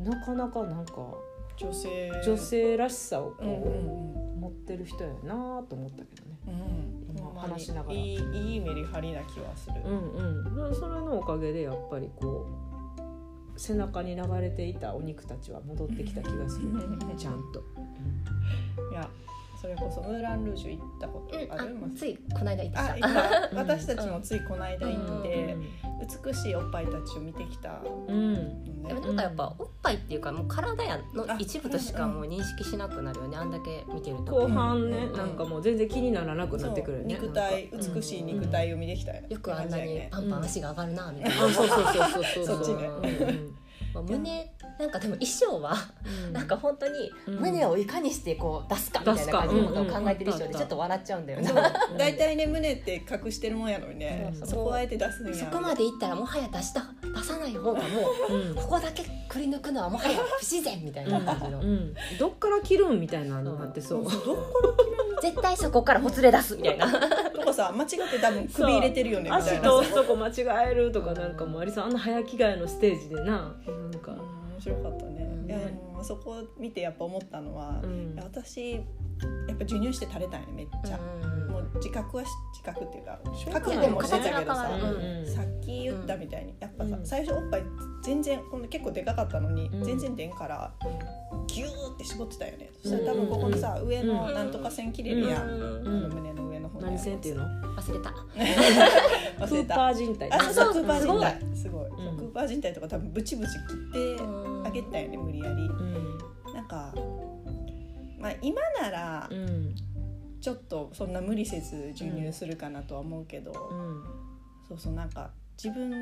[0.00, 0.04] ん。
[0.04, 1.14] なかなかなんか
[1.60, 2.10] 女性。
[2.24, 6.36] 女性らしさをこうんうんう持ってる人やなと思ったけどね。
[6.46, 6.54] うん。
[6.54, 7.94] うん今話しながら。
[7.94, 9.82] いいいいメリハリな気はする。
[9.84, 12.46] うんうん、それのおかげでやっぱりこ
[13.56, 16.68] う背中に流れていたお肉たちは戻ってきた気がする。
[17.18, 17.62] ちゃんと。
[18.90, 19.08] いや
[19.60, 23.50] それこそムーラン・ルージュ行ったことうんある、あついこの間行ってた。
[23.50, 27.82] うん 私たちもついこの間行って、う美しいおっぱいたちを見てきた。
[27.82, 34.32] のん、でもねなんかやっぱおっぱいっていうかもう体やのあ一部としかもう認識しなくなるよねあんだけ見てると。
[34.32, 35.12] 後半ね、うん。
[35.12, 37.16] なんかもう全然気にならなくなってくるよね。
[37.16, 42.46] そう肉体美しい肉体を見てきたよよくあんなにパンパン足が上がるなみたいな、あそうそうそうそうそう。
[42.46, 42.88] そっちね。
[42.88, 43.54] うん。
[43.92, 46.32] まあ胸なんかでも衣装はうん。
[46.32, 47.34] なんか本当にうん。
[47.40, 51.52] 胸をいかにしてこう出すかみたいな感じのことを考えてる人でちょっと笑っちゃうんだよね、
[51.98, 54.46] 大体ね胸って隠してるもんやのにね、うん。
[54.46, 57.88] そこをあえて出すそこまでいったらもはや出した出さない方がも
[58.30, 58.54] ううん。
[58.54, 61.60] ここだけくり抜くのはもはや不自然みたいな感じの。
[61.60, 64.06] うん、どっから切るんみたいなのになってそう。
[65.22, 66.90] 絶対そこからほつれ出すみたいな。
[67.30, 69.82] とかさ間違って多分首入れてるよねみた足いな。
[69.82, 73.54] 通すとこ間違えるとかなんかもうありさんあんな早着替えのステージでななん
[74.00, 77.82] かうん、面白かったね、うんいやでもそこ見てやっぱ思ったのは、
[78.22, 78.80] 私
[79.48, 80.98] やっぱ授乳して垂れたんよねめっちゃ、
[81.50, 83.18] もう自覚はし自覚っていうか
[83.52, 84.70] 覚悟もしてたけどさ、
[85.26, 87.06] さっき言ったみたいにやっぱさ、うん。
[87.06, 87.62] 最初おっぱい
[88.02, 89.84] 全然こんな結構でかかったのに、うん。
[89.84, 90.72] 全然出んから
[91.46, 92.70] ギューって絞ってたよね。
[92.82, 94.34] そしたら多分ここのさ、上のうん。
[94.34, 95.84] なんとか線切れるやん、うん。
[95.84, 97.44] この胸の上の方何線っていうの？
[97.76, 98.10] 忘れた。
[98.10, 99.74] ク ー忘れた。
[99.74, 100.32] パー人体。
[100.32, 100.72] あそうそう。
[100.74, 101.18] クーパーすごい。
[101.18, 104.22] 人体すごい、クーパー人体とか多分ブチブチ切って
[104.68, 105.66] あげたよね無理やり。
[105.66, 106.18] うん。
[106.54, 106.92] なんか
[108.20, 109.74] まあ今ならうん。
[110.40, 114.04] ちょっとそんな無理せず授乳するかなとは思うけど、うん。
[114.66, 115.30] そうそうなんか
[115.62, 115.92] 自分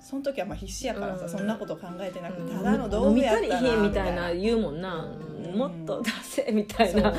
[0.00, 1.30] その時はまあ必死やからさ、うん。
[1.30, 7.10] そんなこと考えてなくただの道具やったな足りひんみたいなみ言うもんな、うんもっと出せみたいな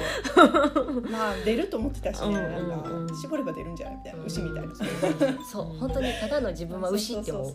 [1.09, 2.33] まあ出ると思ってたしね、うん
[2.69, 7.53] なんか絞れば出るんじゃないみたいな、うん牛みたいな、そう本当にただの自分は牛って思う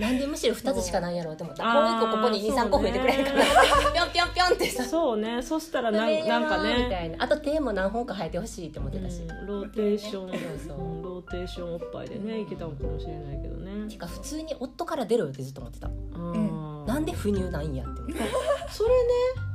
[0.00, 1.64] なんでむしろ2つしかないやろうって思った。
[1.64, 4.70] もう一個ここに2、3個増えてくれるからそうぴょんぴょんぴょんって。
[4.70, 5.42] さそうね。
[5.42, 7.24] そしたらなんなんかみたね、いな。
[7.24, 10.30] あと手も何本か生えてほしいって思ってたし、うんローテーション。
[10.30, 10.78] そうそう。
[10.78, 13.88] うんローテーションおっぱいでねいけたのかもしれないけどね。
[13.90, 15.88] てか普通に夫から出ろよってずっと思ってた。
[15.88, 16.86] うん。
[16.86, 18.14] なんで父乳なんやって思って。
[18.72, 18.94] それね。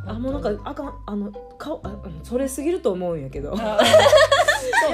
[0.07, 0.93] あもうなんかあかん。
[1.07, 3.55] あの顔あそれすぎると思うんやけど。
[3.57, 3.63] そ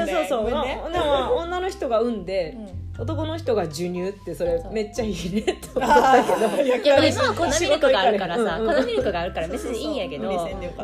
[0.01, 0.13] うね。
[0.29, 0.63] そうそう。
[0.63, 0.81] ね。
[0.93, 7.03] でも女の人が産んでうん男の人が授乳ってそれめっちゃいいねって思ったけど。
[7.03, 8.37] 今は粉ミルクがあるから。
[8.37, 10.29] さ仕事行かれへん粉ミルクがあるから別にいいんやけど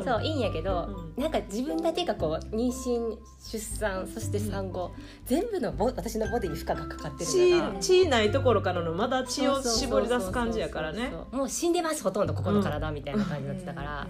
[0.03, 3.17] そういいんやけど、うなんか自分だけがこう妊娠
[3.51, 4.91] 出産そして産後、
[5.25, 7.79] 全部のボ私のボディに負荷がかかってる血から。
[7.79, 11.11] 血ないところからのまだ血を絞り出す感じやからね。
[11.31, 14.07] もう死んでますほとんどここの体みたいな感じになってたから、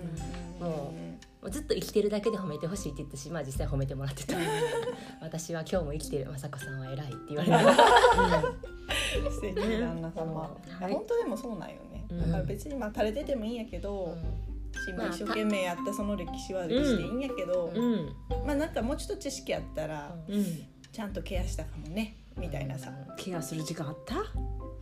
[0.61, 0.65] うん。
[0.65, 1.06] ももう
[1.49, 4.35] ずっと生きてるだけで褒めてほしいって言ったしまあ実際褒めてもらってた。
[5.21, 7.57] 私は今日も生きてる雅子さんは偉いって言われて。
[9.31, 10.67] 素敵な旦那様、う。
[10.67, 10.91] んい。
[10.91, 12.21] や本当でもそうなんよね、うん。
[12.21, 14.17] だから別にまあ垂れててもいいんやけど、
[14.73, 18.15] しまあまあ一生懸命やったその歴史は歴史でいいんやけど、うん。
[18.45, 20.45] まあなんかもうちょっと知識あったら、うん。
[20.91, 24.15] ちゃんとケアしたかもねみたいなさ、ケアする時間あった？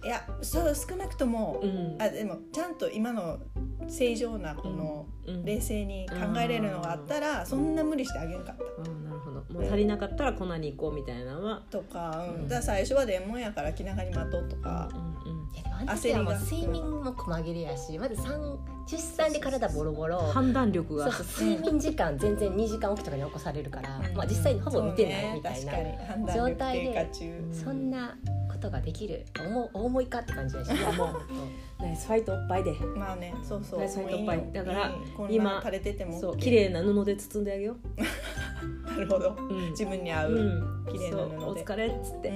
[0.05, 1.97] いやそう少なくとも、うん。
[1.99, 3.39] あでもちゃんと今の
[3.87, 5.43] 正常なこのうん。
[5.43, 8.63] 冷静に考えれるのがあったら、そんな無理してあげんかった。
[8.91, 9.43] うんなるほど。
[9.51, 11.63] もう足りなかったら粉に行こうみたいなのは。
[11.71, 12.43] とか、うん。
[12.43, 12.47] うん。
[12.47, 20.19] だ最初はでもんやから気長に待とうとか、うんうんいやでもあの時はもう睡眠も細切れやしまず産出産で体ボロボロ。
[20.19, 21.11] 判断力が。
[21.11, 26.25] そうそう睡眠時間全然2時間起きとかに起こされるから、まあ、実際にほぼ見てないみたいなそうね、確かに。
[26.25, 27.49] 判断力低下中。
[27.51, 28.17] そんな
[28.55, 30.69] ことができる重大思いかって感じやし。
[30.97, 32.71] もうナイスファイトおっぱいで。
[32.95, 33.79] まあねそうそう。
[33.79, 34.95] ナイスファイトおっぱいだから
[35.29, 36.19] 今な垂れてても。
[36.19, 37.75] そう綺麗な布で包んであげよ
[38.87, 39.35] なるほど。
[39.37, 39.69] う、うん。
[39.71, 40.85] 自分に合う、うん。
[40.91, 41.37] 綺麗な布で。
[41.37, 42.31] お疲れっつって、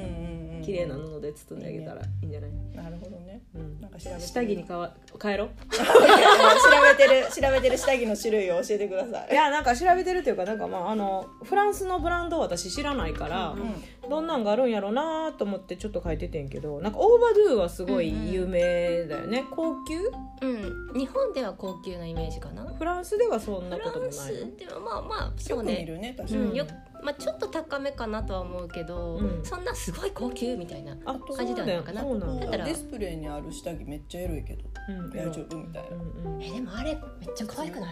[0.62, 3.24] 綺麗な布で包んであげたらいいんじゃない、なるほどね。
[3.24, 5.48] うんなんか調べ下着にかわ変えろ。
[5.48, 9.32] 調べてる 調べてる下着の種類を教えてください。
[9.32, 20.00] いやなんか調べてるっていうかなんかまああのフランスのブランドを私知らないから、うんどんなんがあるんやろうなと思ってちょっと書いててんけどなんかオーバードゥはすごい有名だよね、高級？
[20.42, 21.00] うん。
[21.00, 22.66] 日本では高級なイメージかな。
[22.74, 24.18] フランスではそんなフこともない。
[24.18, 26.66] ランスではまあまあそよく見うねるね確かに、うん、よ
[27.04, 29.46] まあ、ちょっと高めかなとは思うけど、うん。
[29.46, 35.10] そんなすごい高級みたいなあ感じではないかなそうなんだだったらディスプレイにある下着めっちゃエロいけどうん。
[35.10, 35.90] 大丈夫みたいな。
[35.90, 37.90] うんうんえでもあれめっちゃ可愛くない？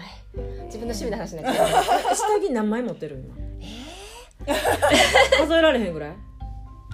[0.65, 1.65] 自分の趣味の話になっちゃ
[2.11, 2.15] う。
[2.15, 3.35] 下着何枚持ってる今？
[5.39, 6.15] 数えられへんぐらい？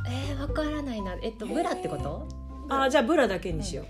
[0.09, 1.15] えー、分からないな。
[1.21, 2.27] えっとブラってこと？
[2.69, 3.83] あじゃあブラだけにしよ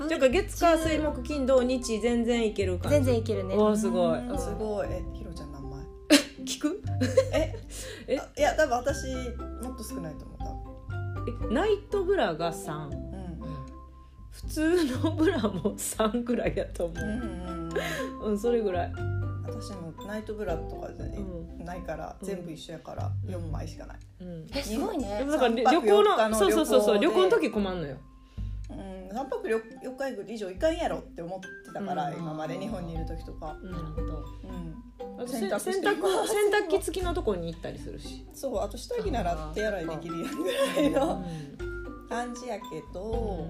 [0.00, 2.96] う、ていうか月火水木金土日全然いける感じ。
[2.98, 3.54] 全然いけるね。
[3.56, 4.18] おーすごい。
[4.18, 4.88] うんすごい
[6.44, 6.82] 聞く？
[7.32, 7.54] え？
[8.06, 8.18] え？
[8.18, 9.06] あいや多分私
[9.62, 13.22] もっと少ないと思ったえナイトブラが3うん。
[14.30, 17.04] 普通のブラも3ぐらいやと思う。
[17.04, 17.68] んうんうん
[18.22, 18.92] ううんそれぐらい。
[19.44, 22.26] 私もナイトブラとかでうないから、うん。
[22.26, 24.46] 全部一緒やから4枚しかない、うん。
[24.54, 27.96] えすごいでねもだから旅行ののそうそうそうそう旅旅行の時困んのよ
[29.10, 32.18] うん、3泊4日以上いかんやろって思ってたから、うん。
[32.18, 34.24] 今まで日本にいる時とか、うんなるほど。
[34.44, 41.24] うん、あと洗洗濯濯洗濯洗濯機付きのとこに行ったりするし、そうあと下着なら手洗いできるやんぐらいの
[42.08, 43.46] 感じやけど、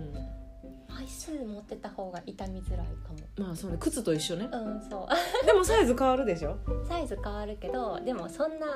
[0.89, 3.47] 枚数持ってた方が傷みづらいかも。
[3.47, 3.77] まあそうね。
[3.81, 4.49] 靴と一緒ね。
[4.53, 5.09] うんそ
[5.43, 5.47] う。
[5.47, 6.59] でもサイズ変わるでしょ？
[6.89, 8.67] サイズ変わるけどでもそんな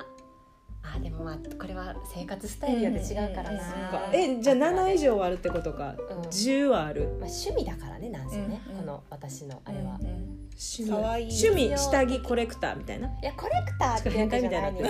[0.95, 6.21] あでもまあこれは生活スタイルによって違うからな、うんうんえじゃあ7以上はあるってことか、うん。
[6.23, 7.03] 10はある。
[7.21, 8.81] まあ、趣味だからねなんせね、うんうん。
[8.81, 10.26] この私のあれは、うんうん
[10.59, 10.91] 趣味。
[10.91, 13.09] かわいい趣味下着コレクターみたいな？
[13.09, 14.89] いやコレクターっていうわけじゃないねんけど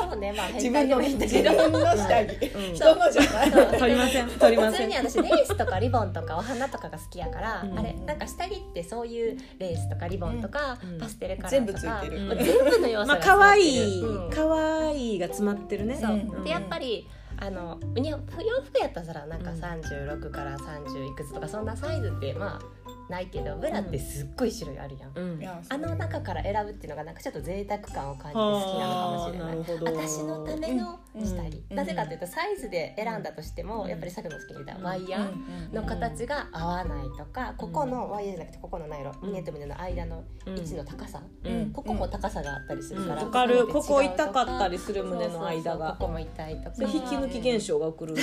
[0.00, 2.74] そうねまあ自分の変態自分の下着、うん。
[2.74, 7.78] 人のじゃない取りません取りま普通せんに私レースとかリボンとかお花とかが好きやから、うん。
[7.78, 10.98] あれなんか下着ってそういうレースとかリボンとか、うん。
[10.98, 13.60] パステルカラ全ーとか部ついてる、全部の要素まあが詰まってる。
[13.60, 14.30] 可愛いうん。
[14.30, 15.98] 可愛いが詰まってるね。
[16.00, 16.44] そう、うん。
[16.44, 18.42] でやっぱりあのに洋服
[18.80, 22.75] やったらなんかうん36から30いくつとかそんなサイズってまあ
[23.08, 25.40] ないけどブラってすっごい種類あるやん、うん。
[25.68, 29.44] あの中から選ぶっていうのがなんかちょっと贅沢感を感じて好きなのかもしれな。
[29.44, 29.84] いはあなるほど。
[29.86, 31.76] 私のための下着、うん。
[31.76, 33.88] なぜかというとサイズで選んだとしても、うん。
[33.88, 34.82] やっぱりさっきの好きに言ったうん。
[34.82, 39.28] ワイヤーの形が合わないとか、ここのワイヤーじゃなくてここのなんやろうん。
[39.28, 40.58] 胸と胸の間のうん。
[40.58, 41.70] 位置の高さ、うん。
[41.72, 43.66] ここも高さがあったりするから、わかる。
[43.68, 45.76] ここ痛かったりする胸の間が。
[45.76, 46.76] そうそうそうここも痛いとか。
[46.80, 48.14] 引き抜き現象が起こる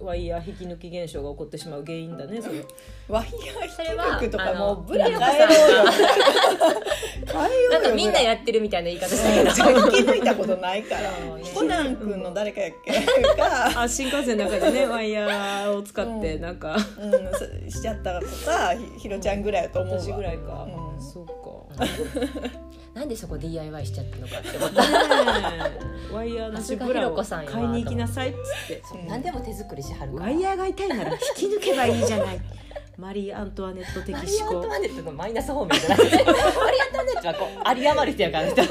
[0.00, 2.64] ワイヤー引き抜き現象が起こってしまう原因だねそれ。
[3.08, 5.84] ワイヤー引き抜くとかもうブラ変えひろよ
[7.26, 7.70] 変えようよ。
[7.70, 9.22] なんかみんなやってるみたいな言い方し
[9.56, 11.10] たけど引き抜いたことないから。
[11.54, 12.92] コナン君の誰かやっけ？
[13.36, 16.76] が、あ新幹線の中でねワイヤーを使ってなんか。
[16.98, 17.12] うん、
[17.70, 20.00] そしちゃったとかひひろちゃんぐらいやと思うわ。
[20.00, 21.02] 私ぐらいか、うん。
[21.02, 21.32] そうか
[22.94, 24.82] なんでそこ DIY しちゃったのかって思った。
[26.14, 28.36] ワイヤーのさすがブラ買いに行きなさいっつ
[28.72, 28.82] って。
[29.00, 30.26] うん何でも手作りしはるから。
[30.26, 32.40] ワイヤーが痛いなら引き抜けばいい じゃない。
[32.96, 36.32] マリー・アントワネット的マリー・アン思考トワネットのマイナス方面じゃなくてマリー・アン
[36.92, 38.62] トワネットはこう有り余る人やから人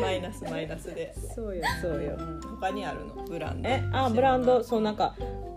[0.00, 1.14] マイナスマイナスで。
[1.34, 2.16] そうよそうよ。
[2.18, 3.22] うん他にあるの？
[3.28, 3.68] ブランド。
[3.68, 4.64] えあブランド。
[4.64, 5.14] そうなんか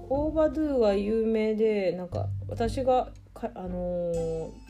[0.09, 4.68] オーバードゥは有名でなんか私がかあのー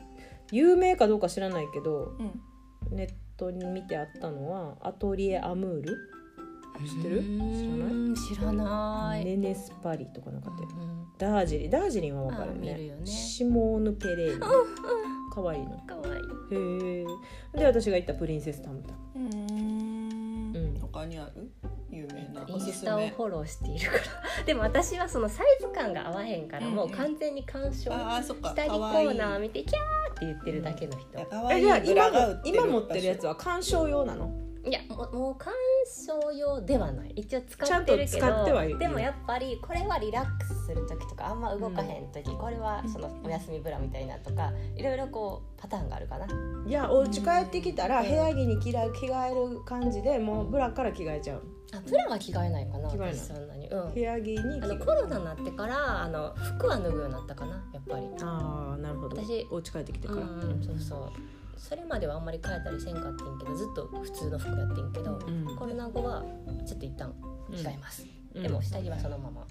[0.51, 2.95] 有名かどうか知らないけどうん。
[2.95, 5.97] ネットに見てあったのはアトリエ・アムール？
[6.87, 7.23] 知ってる？
[8.15, 9.25] 知らない？
[9.25, 10.63] ネネスパリとかなんかって。
[10.63, 13.05] うんダージリンダージリンはわかるよあ見るよね。
[13.05, 14.39] シモーヌ・ペレーヌ
[15.33, 15.77] かわいいの。
[15.79, 16.55] かわいい。
[16.55, 17.05] へえ
[17.59, 18.93] で私が行ったプリンセスタムタ。
[19.19, 20.55] ムうーん。
[20.55, 20.79] うん。
[20.79, 21.51] 他にある？
[21.91, 24.03] 有名なインスタをフォローしているから。
[24.45, 26.75] でも私はそのサイズ感が合わへんからうんうん。
[26.77, 28.49] もう完全に鑑賞ああそっか。
[28.55, 31.19] 下着コーナー見てキャーって言ってるだけの人。
[31.51, 34.31] えじゃ今今持ってるやつは鑑賞用なの？
[34.65, 35.55] いやもうもう鑑
[35.87, 37.13] 賞用ではない。
[37.15, 38.77] 一応使ちゃんとってるけど使ってはいる。
[38.77, 46.27] でもやっぱりこれはリラックスする時とかあんま動かへん時、これはそのお休みブラみたいなとかいろいろこうパターンがあるかな。
[46.67, 51.43] いやお家帰ってきたらうん部屋着に着替える感じでもうブラから着替えちゃう
[51.73, 53.13] あブラは着替えないかな着替えない。
[53.13, 53.67] 私そんなに。
[53.67, 53.93] うん。
[53.93, 58.07] 部屋着に着あのコロナになってからあの服は脱ぐようになったかなやっぱり。
[58.21, 59.15] ああなるほど。
[59.15, 60.21] 私お家帰ってきてから。
[60.21, 61.11] うんそうそう。
[61.57, 65.55] それまではあんまり変えたりせんかってんけどずっと普通の服やってんけど、うん。
[65.55, 66.23] コロナ後は
[66.65, 67.13] ちょっと一旦
[67.51, 69.45] 着替えます、うんでも下着はそのまま、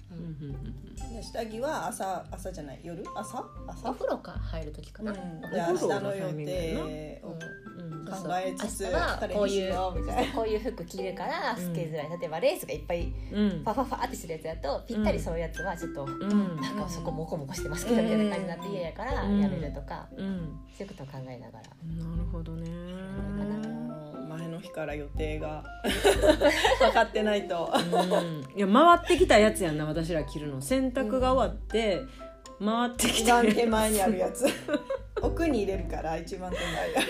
[1.13, 2.79] で下着は朝朝じゃない？
[2.83, 3.03] 夜？
[3.15, 3.39] 朝？
[3.67, 5.17] お朝風呂か入る時かな、うん。
[5.17, 7.35] おで明日の予定を考
[8.43, 8.91] えつつそう
[9.33, 9.73] こういう
[10.33, 13.49] こういう服着るから透けづらい、例えばレースがいっぱいうん。
[13.49, 16.55] ファファファってするやつやとぴったりそういうやつはちょっと、うん。
[16.57, 19.39] なんかそこモコモコしてますけどみたいな感じになって嫌やからやうん。
[19.39, 20.59] めるとか、うん。
[20.75, 21.65] そういうことを考えながら。
[22.05, 22.69] なるほどね
[24.39, 25.63] 前の日から予定が。
[26.79, 27.71] 分かってないと。
[27.73, 28.57] うん。
[28.57, 30.61] いや回ってきたやつやんな私ら着るの。
[30.61, 32.01] 洗濯が終わって
[32.63, 34.45] 回ってきた一番手前にあるやつ。
[35.21, 36.57] 奥に入れるから一番手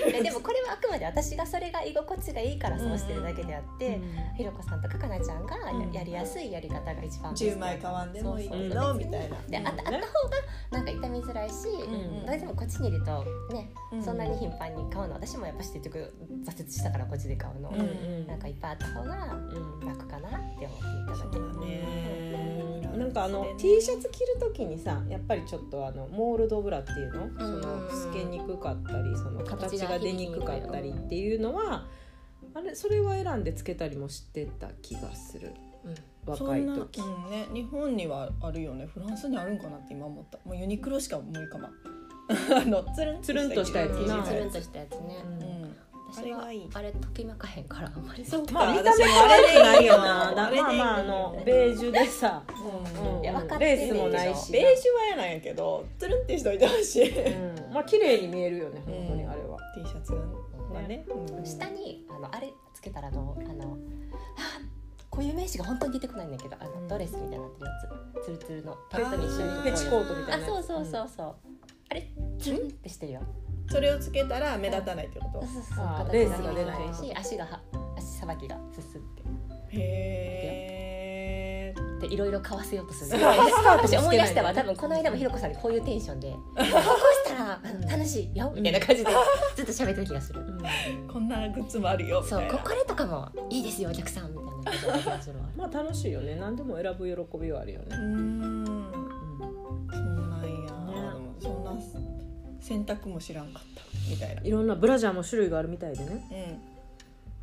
[0.03, 4.01] 前ででもこれはあくまで私がそれが居心地がいいからそうしてるだけであって、
[4.35, 5.91] ひろこさんとかかなちゃんがやうん。
[5.91, 9.37] やりやすいやり方が一番ベスト10枚買わんでもいいけそうどみたいな。
[9.47, 10.37] であったあったね方が
[10.71, 13.23] なんか痛みづらいし、んどうしてもこっちにいると
[13.53, 14.03] ね、うん。
[14.03, 16.13] そんなに頻繁に買うの私もやっぱし結局
[16.45, 18.27] 挫折したからこっちで買うの、うんうん。
[18.27, 21.53] なんかいっぱいあった方がうん楽かなって思っていただける。
[21.53, 22.89] そうだね。
[22.97, 23.53] なんかあのね。
[23.57, 27.39] T シャツ着る時にさやっぱりちょっとあのモールドブラっていうの？
[27.39, 27.61] そうん。
[27.61, 31.85] の透けにくかったりその形形がが出にくかったりっていうのは
[32.53, 35.53] あれそれは選んでつけたりもしてた気がする。
[35.83, 35.93] そん。
[35.93, 35.93] な、
[36.33, 37.01] 若い時。
[37.01, 38.85] うんね、日本にはあるよね。
[38.85, 40.37] フランスにあるんかなって今思った。
[40.45, 41.67] もうユニクロしか無理かも
[42.29, 43.33] あのつるんつ。
[43.33, 44.17] るんとしたやつな。
[44.17, 45.58] うんつるんとしたやつね、うん
[46.11, 46.69] 私はれがいい。
[46.73, 48.25] あれときめかへんからあんまり。
[48.25, 48.53] そうか。
[48.53, 49.79] まあ見た目は悪くな。
[49.79, 50.03] いよな。
[50.03, 53.17] まあまああのベージュでさ、うん。
[53.17, 53.23] うん。
[53.23, 54.51] いや分かってるレースもないし。
[54.51, 57.73] ベージュは嫌なんやけどつるんってしといてほしい、うん。
[57.73, 60.13] まあ綺麗に見えるよね本当にあれは、T シャツ
[60.73, 61.45] がね、うん。
[61.45, 63.39] 下にあのあれつけたらどう？
[63.39, 63.77] あの
[64.37, 64.59] あ
[65.09, 66.87] こういう名詞が本当に出てこないんだけどあの、うん。
[66.87, 67.71] ドレスみたいになってるや
[68.23, 69.63] つツルツルのパッとに一緒に。
[69.63, 71.35] ペチコートみたいなあそうそうそうそう、
[71.89, 73.21] あれツルンってしてるよ
[73.71, 75.41] それをつけたら目立たないってこと？
[75.45, 76.75] そうそうあレースが出ない。
[76.93, 77.61] し足がは
[77.97, 79.21] 足さばきがすすって。
[79.71, 83.23] へえでいろいろ買わせようとする。
[83.23, 84.53] 私思い出したわ。
[84.53, 86.67] 多分この間もひろこさんにこういうテンションで「こうし
[87.27, 89.11] たらあの楽しいよ」みたいな感じで
[89.55, 90.41] ずっと喋ってる気がする。
[91.11, 92.49] こんなグッズもあるよみたいな。
[92.49, 96.35] そうここれとかもいいですよお客さんみたいな感じだった気がするわまあ楽しいよね。
[96.35, 97.87] 何でも選ぶ喜びはあるよね。
[97.91, 98.65] うーん。
[99.91, 100.49] そうなんや、
[101.41, 102.18] でもそんな
[102.61, 104.41] 選択も知らんかったみたいな。
[104.41, 106.35] いろんなブラジャーも種類があるみたいでねう
[106.65, 106.69] ん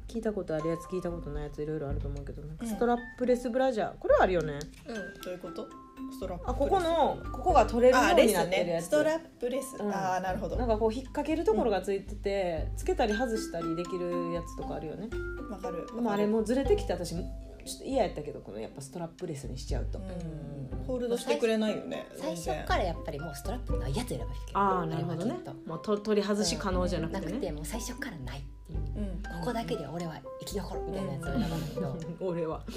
[0.08, 5.66] 聞いたことあるやつ聞いたことないやついろいろあると思うけどなんかうんストラップレスブラジャーこれはあるよねうんどういうこと？
[6.12, 8.44] ストラップあここのここが取れるよあうにな。
[8.44, 9.76] ってるやつストラップレス。
[9.80, 10.54] うんああなるほど。
[10.54, 15.08] わなんかこう引っ掛けるところがついてて、つけたり外したりできるやつとかあるよね
[15.60, 15.86] かる。
[15.92, 17.14] でもあれもうずれてきて私
[17.66, 20.06] ちょっと嫌やったけどこのやっぱストラップレスにしちゃうと、うん。
[20.86, 22.06] ホールドしてくれないよね。
[22.16, 25.34] 最初かららやっぱりもうストラップないやつ選ばなきゃいけないああなるほどね。
[25.66, 28.78] もうと取り外し可能じゃなくなくてね、てもう最初からないっていう。
[28.78, 29.22] うん。
[29.40, 32.62] ここだけで俺は生き残るみたいなやつを選ばないと、 俺は。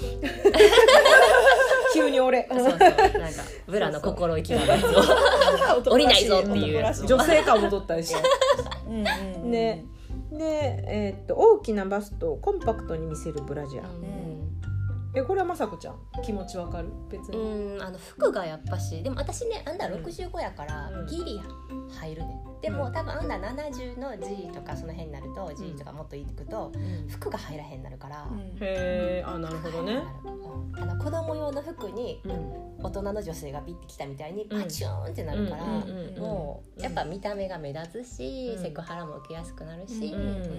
[1.94, 2.48] 急に俺。
[2.50, 2.68] そうそう。
[2.70, 2.86] なんか
[3.66, 4.84] ブラの心意気のやつ
[5.86, 5.86] を。
[5.92, 6.84] 降りないぞっていう。
[7.06, 8.22] 女性感も取ったりして。
[8.88, 8.94] うん。
[8.94, 9.06] うん。
[9.44, 9.50] うん。
[9.50, 9.84] で
[10.32, 13.84] で、えーっと大きなバストをコンパクトに見せるブラジャー、
[15.14, 15.96] えこれはまさこちゃん？
[16.24, 16.88] 気持ちわかる？
[17.10, 21.06] 別に、うんあの服がやっぱしでも私ねアンダー65やからうん。
[21.06, 21.40] ギリ
[21.92, 26.70] 入るねでも多分アンダー70の G とかその辺になると G とかもっといくと
[27.08, 28.38] 服が入らへんなるから、うん。
[28.38, 30.82] へえあなるほどね、うん。
[30.82, 36.20] あの子供用の服にうん、大人の女性がピッてきたみたいにパチューンってなるから、うんうんうんうん。
[36.20, 38.62] もうやっぱ見た目が目立つし、うん。
[38.62, 40.20] セクハラも受けやすくなるし、うん。
[40.20, 40.50] うん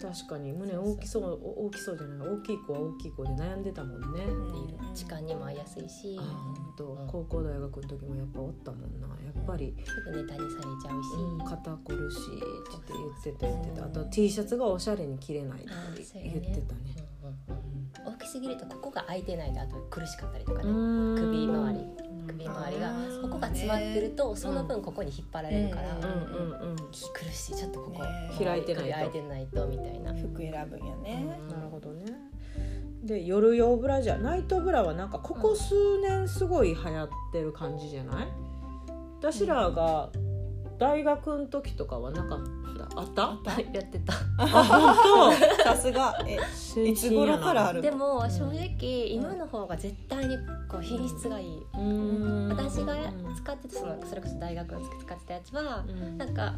[0.00, 0.52] 確かに。
[0.52, 2.28] 胸大きそうお大きそうじゃない。
[2.28, 4.94] 大きい子は大きい子で悩んでたもんね、うん。
[4.94, 6.84] 時間にも合いやすいし、あ本当。
[6.86, 7.06] うん。
[7.06, 9.06] 高校大学の時もやっぱおったもんな。
[9.08, 13.84] やっぱり、すぐネタにされちゃうし、うん、肩こるしって言ってた言ってた。
[13.84, 15.70] あと T シャツがおしゃれに着れないって
[16.14, 16.96] 言ってたね。
[17.22, 17.62] うんうん
[18.06, 18.14] うん。
[18.14, 21.16] 大きすぎるとここが空いてないとあと苦しかったりとかね、うん。
[21.16, 21.80] 首周り。
[22.04, 26.76] うん首周りがここが詰まってるとその分ここに引っ張られるから、うんうんうんうん。
[26.76, 28.90] 苦しいちょっとここ、ね開いてないと。
[28.90, 31.38] 首開いてないとみたいな、服選ぶんやね。
[31.40, 32.04] うんなるほどね。
[33.02, 38.28] で夜用ブラジャーナイトブラはなんかここ数年すごい流行ってる感じじゃない？
[39.18, 40.10] 私らが
[40.78, 42.50] 大学の時とかはなかった
[42.96, 43.38] あった？
[43.72, 44.12] やってた。
[44.38, 45.34] あ本
[45.64, 46.16] さすが。
[46.26, 46.38] え
[46.74, 47.76] 当いつ頃からある？
[47.78, 47.82] の？
[47.82, 50.36] でも正直今の方が絶対に
[50.68, 52.48] こう品質がいい、うん。
[52.48, 52.96] 私が
[53.36, 56.18] 使ってたそのそれこそ大学の時使ってたやつはうん。
[56.18, 56.54] なんか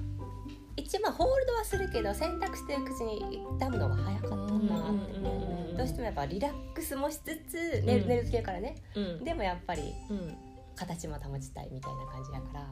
[0.76, 8.08] 一応まあホールドはするけど洗濯してるうちに傷むのが早かったなって、うんうんうんうんどうしてもやっぱリラックスもしつつ寝る,、うん。
[8.08, 8.76] 寝る時やからね。
[8.94, 9.24] うん。
[9.24, 10.36] でもやっぱりうん
[10.74, 12.66] 形も保ちたいみたいな感じやから、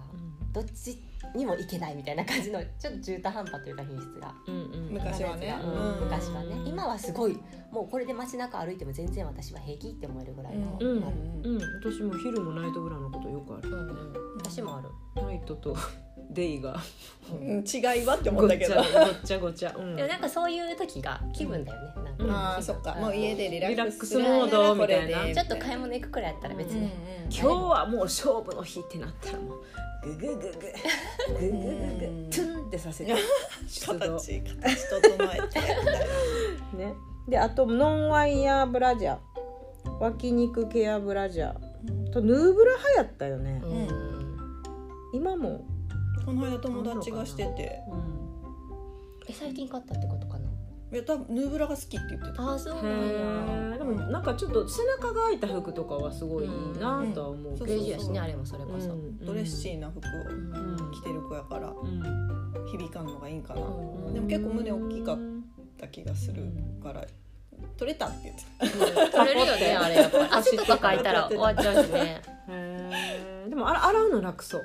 [0.52, 0.98] どっち
[1.34, 4.34] にもいけないみたいな感じのちょっと中途半端というか品質が。
[4.46, 4.92] うんうん。
[4.92, 5.56] 昔はね。
[5.62, 6.56] うん昔はね。
[6.66, 7.38] 今はすごい
[7.70, 11.04] もうこれで街中歩いても全然私は平気って思えるぐらいの、うん。
[11.04, 11.60] あるうん。
[11.80, 13.68] 私も昼もナイトブラのことよくある。
[13.68, 13.88] うん。
[13.88, 14.88] うん私もある、
[15.22, 15.76] ナイトと
[16.30, 16.76] デイが。
[17.30, 17.64] うん。
[17.66, 18.74] 違いはって思ごっったけど。
[18.74, 19.96] ちゃごっちゃごちゃ、うん。
[19.96, 22.94] でもなんかそういう時が気分だよね、ああそっか。
[22.94, 25.18] もう家でリラックスモードみたいな。
[25.18, 26.90] これでちょっと買い物行くくらいやったら別に、
[27.30, 29.62] 今日はもう勝負の日ってなったらもう
[30.02, 30.50] グググググ
[31.38, 31.68] グググ
[31.98, 33.14] グトゥンってさせて
[33.68, 34.44] 形形整
[35.34, 35.60] えて
[36.76, 36.94] ね
[37.28, 39.18] であとノンワイヤーブラジャー
[40.00, 43.62] 脇肉ケアブラジャーとヌーブラ流行ったよね、
[45.12, 45.66] 今も
[46.24, 47.80] この間友達がしてて
[49.28, 50.19] え最近買ったってこと
[50.92, 52.42] いや多分ヌーブラが好きって言ってた。
[52.42, 57.64] ああそうへなんやえでもなんかちょっと背中が開いた服とかはすごいいいなとは思うけど。
[57.64, 57.70] うん。
[57.70, 59.18] ベージュやしねあれもそれこそ、うん。
[59.24, 62.02] ドレッシーな服をうん着てる子やからうん。
[62.66, 63.60] 響かんのがいいんかな。
[63.62, 65.18] うんでも結構胸大きかっ
[65.78, 66.42] た気がする
[66.82, 67.04] から
[67.76, 68.70] 取れたって言っ
[69.06, 70.24] て取れるよねあれやっぱり。
[70.32, 72.20] 足とか書いたら終わっちゃうしね。
[72.48, 72.90] へ
[73.46, 74.62] えでもあら洗うの楽そう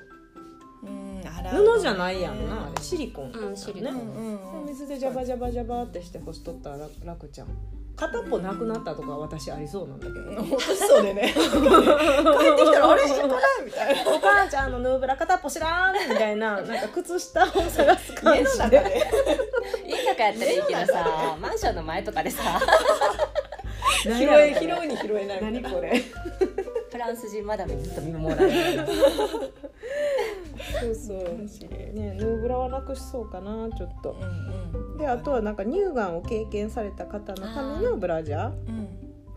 [0.85, 2.67] 布じゃないやんな。
[2.67, 4.65] あれシリコンうんシリコン。
[4.67, 7.47] 水でジャバジャバジャバってして干しとったら楽楽ちゃん。
[7.95, 10.19] 片っぽなくなったとか私ありそうなんだけど。
[10.19, 10.37] うん。
[10.37, 11.31] 落としそうでね。
[11.33, 14.15] 帰ってきたらあれこれみたいな。
[14.15, 18.63] お母ちゃんのヌーブラ片っぽ知らんみたいななんか靴下を探す感家のじで。
[18.63, 19.07] 中で。
[19.87, 22.29] 家の中やったらいいけどさマンションの前とかで。
[22.31, 22.59] さ
[24.03, 26.01] 拾え拾うに拾えない何これ
[26.95, 28.87] フランス人マダムにずっと見守られる
[30.81, 31.17] そうそう。
[31.17, 34.11] ねヌーブラはなくしそうかなちょっと。
[34.11, 34.97] うんうん。
[34.97, 38.51] であとはなんか乳がんを経験された方のためのブラジャー。
[38.67, 38.87] うん。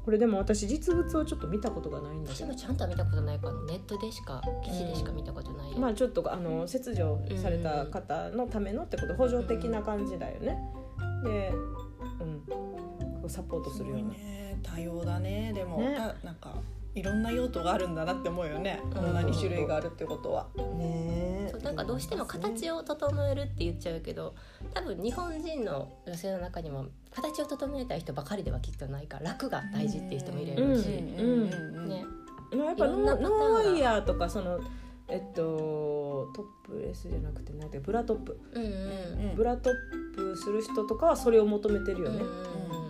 [0.04, 9.14] これでも私実物をちょっと見たことがないんだけど私もちゃんとは見たことないからネットでしか記事でしか見たことないよ、まあちょっとあの切除された方のためのってこと。
[9.14, 10.58] 補助的な感じだよね。
[11.24, 11.52] で
[12.20, 12.40] うん。
[12.48, 14.04] こうサポートするような。
[14.10, 14.58] ね。
[14.62, 15.52] 多様だね。
[15.54, 15.94] でもね。
[15.96, 16.54] たなんか
[16.94, 18.80] いろんな用途があるんだなって思うよね。
[18.92, 20.48] こんなに種類があるってことは。
[20.76, 24.34] ねそうなんかどうしても形を整えるって言っちゃうけど
[24.74, 31.22] 多分日本人の女性の中にも形を整えたい人ばかりではきっとないから楽が大事っていう人もいるし、う
[31.82, 31.88] ん。
[31.88, 32.04] ね。
[32.52, 34.58] まあやっぱノーイヤーとかその
[35.08, 38.62] えっとトップレスじゃなくて何てブラトップうん。
[38.64, 38.66] う
[39.32, 39.34] ん。
[39.36, 39.74] ブラトッ
[40.14, 42.22] プする人とかはそれを求めてるよね、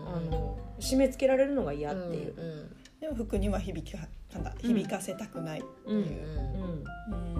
[0.06, 5.94] あの締め付けられるのが嫌っていう、うんでも服には響かなんだ響かせたくないってう。
[5.94, 7.34] んいう、うん。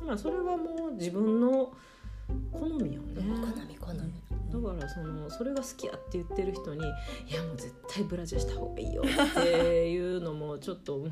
[0.00, 0.06] うん。
[0.06, 1.72] まあそれはもう自分の
[2.52, 3.14] 好みよね。
[3.16, 3.76] うん好み。
[3.76, 6.80] 好みだからそのそれが好きやって言ってる人に
[7.28, 11.10] 「いやもう絶対ブラジャーした方がいいよ」っていうのもちょっとうん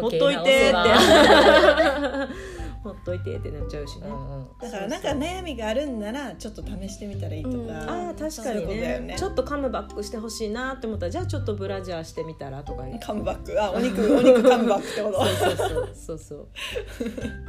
[0.00, 0.72] ほっといてって。
[2.82, 4.46] ほっといてってなっちゃうしね、うんうん。
[4.60, 7.70] だからなんか悩みがあるんならちょっと試してみたらいいとか、うん。
[7.72, 9.16] ああ確かそういうにことだよね。
[9.18, 13.60] ちょっとカムバックしてほしいなって思ったらじゃあちょっとブラジャーしてみたらとかカムバック。
[13.60, 15.24] あお肉お肉カムバックってこと。
[15.24, 15.56] そう。
[15.56, 16.48] そうそうそう。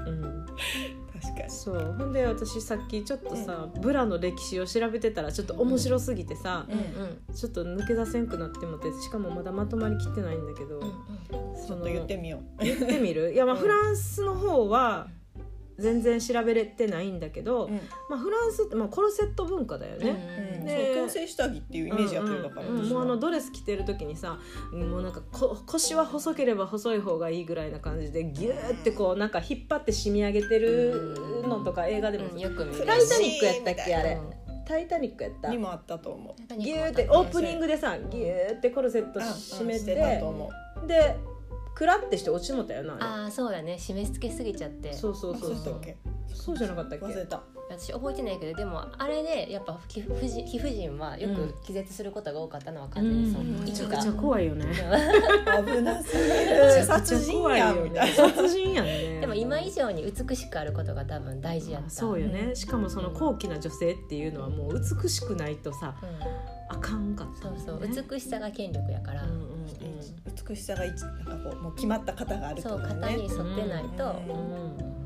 [0.08, 0.46] うん
[1.22, 1.50] 確かに。
[1.50, 1.96] そう。
[1.98, 7.36] ほんで私さっきちょっとさ、ブラの歴史を調べてたらちょっと面白すぎてさ、うんうん。
[7.36, 10.90] ちょっと抜け出せんくなってもってしかもまだまとまりきってないんだけど、うん。
[11.68, 12.64] ちょっと言ってみよう。
[12.64, 13.34] 言ってみる？
[13.34, 13.62] いやまあうん。
[13.62, 15.08] フランスの方は
[15.80, 17.76] 全然調べれてないんだけど、うん。
[18.10, 20.10] まあ、フランスって、まあ、コルセット文化だよね。
[20.60, 24.40] うんでそう矯正下着っていうイメージやってるだから、もうあのドレス着てる時にさ
[24.72, 32.26] もうなんかこ腰は細ければ細い方がいいぐらいな感じでギューってこうなんか引っ張って締め上げてるのとか映画でも。
[32.28, 32.86] うんよく見る。
[32.86, 34.14] タイタニックやったっけあれ。
[34.14, 34.66] うん。
[34.66, 35.50] タイタニックやった？
[35.50, 36.58] にもあったと思う。
[36.58, 40.50] ギューってオープニングでさギューってコルセット締めてたと思
[40.84, 40.88] う。
[40.88, 41.18] で
[41.80, 43.78] クラってして落ちもたよなあれああそうだね。
[43.80, 44.92] 締め付けすぎちゃって。
[44.92, 45.56] そうそうそうそう。
[45.56, 45.98] そうだっけ？
[46.34, 47.06] そうじゃなかったっけ？
[47.06, 47.42] 忘れた。
[47.70, 53.64] 私覚えてないけどでもあれでやっぱ貴婦人貴婦人はよく気絶することが多かったのは完全にそう、うん。
[53.64, 54.66] めちゃくちゃ怖いよね。
[54.66, 57.82] 危なすぎめる殺人怖いやよね。
[57.82, 59.22] んみたいな殺人やんね。
[59.22, 61.90] でも今以上に美しくあることが多分大事やった。
[61.92, 69.50] そうよねしかもその高貴な女性っていうのはもう美しくないとさうんあかんかったそうそう、美しさが権力やから、うんうんうん。
[70.48, 74.99] 美しさが一なんかこうもう決まった型があるってそう型に沿ってないと、うん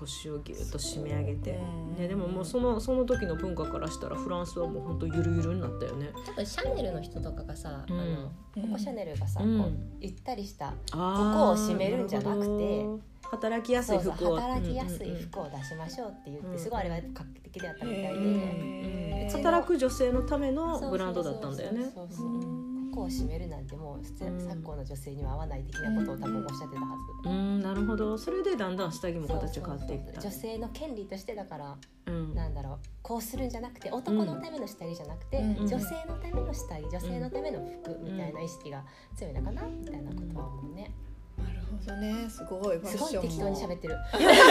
[0.00, 6.10] 腰をギュッと締め上げて、うんね、でももうそのその時の文化からしたらフランスはもう本当ゆるゆるになったよね。
[6.26, 8.00] 多分シャネルの人とかがさ、うん。
[8.00, 9.58] あのココシャネルがさ、うん。
[9.58, 12.86] こうゆったりしたあここを締めるんじゃなくて
[13.30, 14.36] 働きやすい服を。
[14.36, 21.84] 働きやすい服を出しましょうって言って、うんすごいあれが画期的だったみたいで、働く女性のためのブランドだったんだよね。
[21.84, 22.67] そうそうそうそう
[23.00, 24.30] を締めるなんてもう昨
[24.62, 27.28] 今の女性には合わない的なことを多分おっしゃってたはず。
[27.28, 28.18] うんなるほど。
[28.18, 30.20] それでだんだん下着も形変わっていった。
[30.20, 31.76] 女性の権利としてだから
[32.06, 32.34] うん。
[32.34, 32.78] なんだろう。
[33.02, 35.66] こうするんじゃなくて男のための下着じゃなくて、うん。
[35.66, 38.84] 女性のための下着女性のための服みたいな意識が
[39.16, 40.90] 強いのかなみたいなことは思うね、
[41.36, 42.28] なるほどね。
[42.28, 42.78] すごい。
[42.78, 43.06] ファッションも。
[43.08, 43.96] すごい適当に喋ってる。
[44.18, 44.46] いやいやい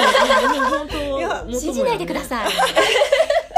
[1.22, 2.52] や本当信じないでください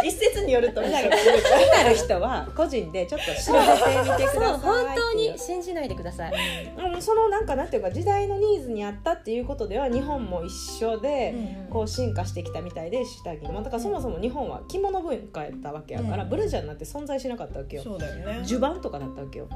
[0.04, 6.34] 一説説によるとみな気になる人は個人でちょっと調べてみてください本当に信じないでください。
[6.78, 11.34] うんそのなんかなんていうか時代のニーズに合ったっていうことでは日本も一緒で、
[11.70, 13.62] こう進化してきたみたいで下着も。
[13.62, 16.30] だからそもそも日本は着物文化やったわけやから、うん。
[16.30, 17.84] ブラジャーなんて存在しなかったわけよ。
[17.84, 18.42] そうだよね。
[18.44, 19.48] 襦袢とかだったわけよ。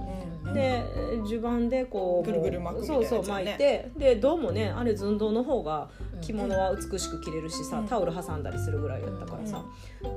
[0.45, 0.53] うん。
[0.53, 0.83] で
[1.25, 5.89] 襦袢でこうぐるぐる巻くそうそう巻いてでどうもねあれ寸胴の方が
[6.21, 7.87] 着物は美しく着れるしさ、うん。
[7.87, 9.65] タオル挟んだりするぐらいやったからさ、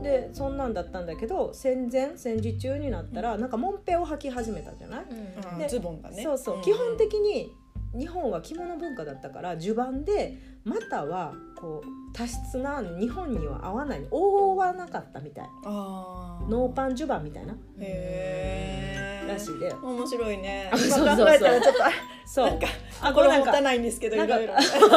[0.02, 5.04] でそんなんだったんだけど戦前戦時中になったらなんかもんぺを履き始めたじゃない、
[5.52, 5.58] うん。
[5.58, 6.22] でズボンだね。
[6.22, 6.62] そうそう、ん。
[6.62, 7.52] 基本的に
[7.96, 15.44] 日本は着物文化だったから襦袢でまたはこう多質な日本には合わない覆わなかったみたい。
[15.64, 16.50] あー。
[16.50, 17.56] ノーパン襦袢みたいな。
[17.78, 19.72] へーらしいで。
[19.82, 20.70] 面白いね。
[20.72, 21.80] あ今考えたらちょっと
[22.24, 22.46] そう。
[22.46, 24.54] なん持たないんですけどないんかろいろ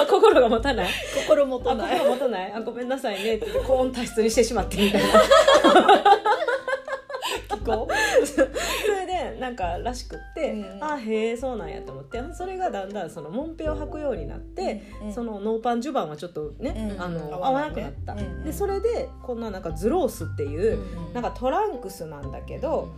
[0.08, 0.90] 心が持たない？
[1.28, 2.00] 心持あたない。
[2.00, 2.54] 心持たない？
[2.54, 3.36] あごめんなさいね。
[3.36, 5.10] って言って高温多湿にしてしまってみたいな。
[7.50, 7.88] 聞こ
[8.26, 10.84] それでなんからしくって、うん。
[10.84, 12.22] あへえそうなんやと思って。
[12.34, 17.02] それがだんだんそのもんぺを履くようになって、うんそのノーパン襦袢はちょっとね、うん。
[17.02, 22.90] あの合合わわなくなった、うんでそれでこんななんかズロースっていう、うんなんかトランクスなんだけど、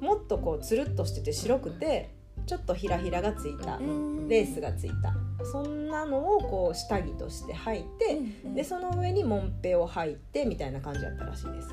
[0.00, 2.14] もっとこうつるっとしてて白くて
[2.46, 4.28] ちょっとひらひらがついた、うん。
[4.28, 5.14] レースがついた。
[5.44, 11.68] そんなのをこう下着として履いて、うんでその上にもんぺを履いてみたいな感じだったらしいです。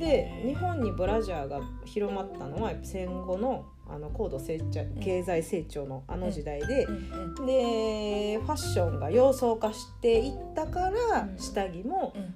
[0.00, 11.38] で日本にブラジャーが広まったのは戦後のあの高度成長経済成長のあの時代ででファッションが洋装化していったから、うん。
[11.38, 12.34] 下着もうん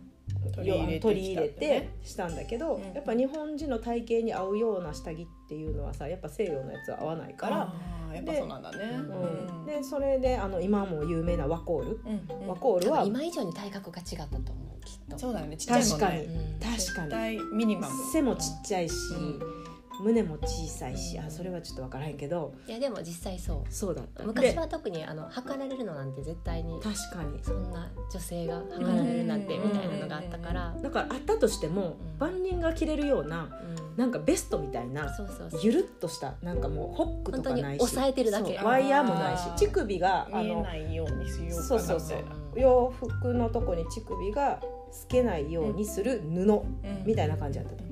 [0.52, 2.92] 取り入れ取り入れててしたんだけど、うん。
[2.92, 7.74] やっぱ日本人の体型に合うような下着っていうのはさやっぱ西洋のやつは合わないから、
[8.14, 8.78] やっぱそうなんだね。
[8.94, 9.66] うん。
[9.66, 12.42] でそれであの今も有名なワコール、うん。
[12.42, 15.18] うんワコールは今以上に体格が違ったと思うきっと。
[15.18, 15.56] そうだよね。
[15.56, 16.18] ちっちゃいもん確かに。
[16.18, 17.94] ねうん確かに絶対ミニマム。
[18.12, 19.20] 背もちっちゃいし、う
[19.60, 19.63] ん
[20.00, 23.72] 胸も小さいしあそれはちょっと分からへんけどいやでも実際そう。
[23.72, 24.24] そうだった。
[24.24, 27.38] 昔は特にあの測られるのなんて絶対にで確かに。
[27.42, 32.18] そんな女性が測られるなんてみたいなのがあったから、だからあったとしても、うん。
[32.18, 33.96] 万人が着れるようなうん。
[33.96, 35.60] なんかベストみたいなそうそうそう。
[35.62, 38.58] ゆるっとしたなんかもうホックとかないし本当に押さえてるだけ。
[38.58, 42.24] ワイヤーもないし乳首があ見えのないようにしようかなそうそうそう。
[42.56, 47.04] 洋服のとこに乳首が透けないようにする布うん。
[47.06, 47.84] みたいな感じだったと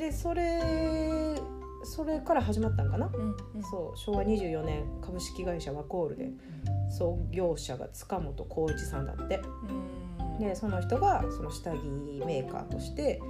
[0.00, 1.38] でそれ
[1.84, 3.62] それから始まったんかな、うんうん。
[3.62, 6.30] そう昭和24年株式会社ワコールで
[6.90, 9.40] 創業者が塚本浩一さんだって。
[9.68, 10.38] うん。
[10.38, 11.76] でその人がその下着
[12.24, 13.20] メーカーとして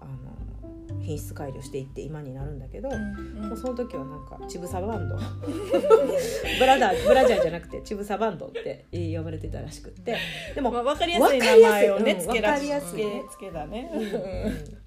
[0.00, 5.16] あの品質改良していって今になるんだけど、うんもうその時はなんかちぶさバンド。
[6.58, 10.16] ブラダーブラジャーじゃなくてちぶさバンドって呼ばれてたらしくって。
[10.54, 13.02] でも、まあ、分かりやすい名前をねわつけらかりやすい。
[13.02, 13.22] うんわかりやすい。
[13.22, 13.90] ねつけだね。
[13.92, 14.85] うん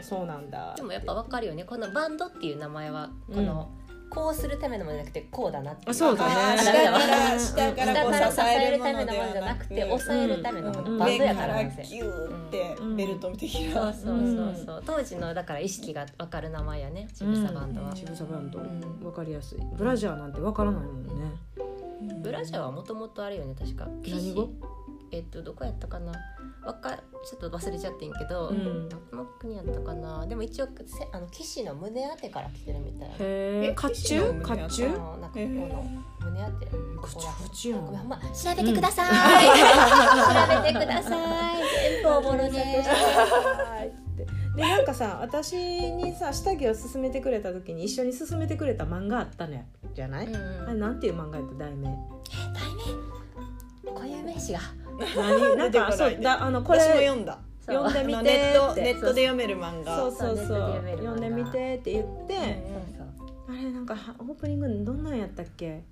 [0.00, 0.74] そうなんだ。
[0.76, 1.64] でもやっぱわかるよね。
[1.64, 3.70] このバンドっていう名前はこの、
[4.10, 6.58] こうするためのものじゃなくてこうだなってそうだね。
[6.58, 11.54] 下から下から支えるもので下から支えるためのものじゃなくて押さえるためのもの、うんバンド上やから。
[11.54, 14.82] からギューってベルト的な、そうそうそうそう。
[14.84, 17.08] 当時のだから意識がわかる名前やね。
[17.14, 18.60] ちぶさバンドは、ちぶさバンド。
[18.60, 19.00] ん。
[19.02, 19.58] わかりやすい。
[19.78, 21.12] ブラジャーなんてわからないもんね。
[22.22, 23.88] ブラジャーはもともとあれよね確か。
[24.06, 24.50] 何語？
[25.10, 26.12] えっとどこやったかな
[26.64, 28.88] わかちょっと忘れちゃってんけど、うん。
[28.88, 30.26] どの国やったかな。
[30.26, 33.08] でも一応せあの騎士の胸当てから来てるみたい。
[33.08, 34.42] なへええ甲冑？
[34.42, 35.20] 甲冑？
[35.20, 35.84] なんかこの
[36.20, 36.66] 胸当て。
[37.02, 39.08] こっちこっちやんま調べてください、
[39.48, 41.56] 調べてください。
[41.94, 42.84] 全部おもろね
[44.54, 49.62] でなんかさ私にさ下着を勧めてくれた時に一緒に勧めてくれた漫画あったのや
[49.94, 51.64] じゃない、うんあれなんていう漫画やった？
[51.64, 51.90] 題名？
[53.84, 54.60] 固有名詞が
[55.16, 55.56] 何？
[55.58, 57.38] なんかそうだあのこれ私も読んだ。
[57.66, 59.96] 読んでみてあのネットネットで読める漫画。
[59.96, 60.82] そうそうそう。
[60.96, 62.36] 読んでみてって言って、
[63.48, 65.84] あれなんかはオープニングどんなんやったっけ？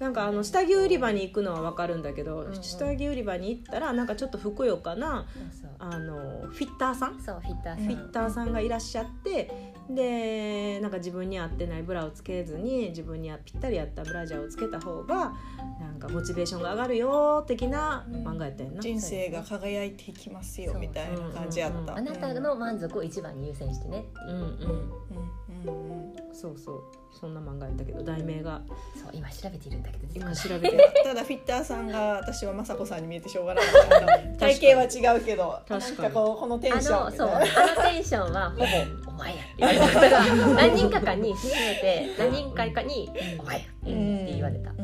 [0.00, 2.62] なんかあの下着売り場に行くのは分かるんだけど、んうん。
[2.62, 5.70] 下着売り場に行ったらなんかちょっとふくよかなそう。
[5.78, 7.22] あのフィッターさん？
[7.22, 7.84] そうフィッターさん。
[7.86, 15.32] フィッターさんがいらっしゃってでなんか自分に合ってないブラをつけずに自分にぴったり合ったブラジャーをつけた方が
[15.80, 26.34] なんかモチベーションが上がるよ的な漫画やったよな、人生が輝いていきますよみたいな感じやった、あなたの満足を一番に優先してねっていう、うんうんうんうんうん。
[26.34, 28.60] そうそうそんな漫画やったけど題名が。
[28.94, 33.88] そう今調べているんだけど今調べて ただフィッターさんが私は雅子さんに見えてしょうがなかっ
[34.38, 34.46] た。
[34.46, 38.64] 体型は違うけど確かこうこのテンションあのそうあみたいなのテンションはほぼ
[39.10, 43.94] 「お前や」って言われた何人かかに勧めて何人かかに「お前や」っ
[44.26, 44.76] て言われた、うん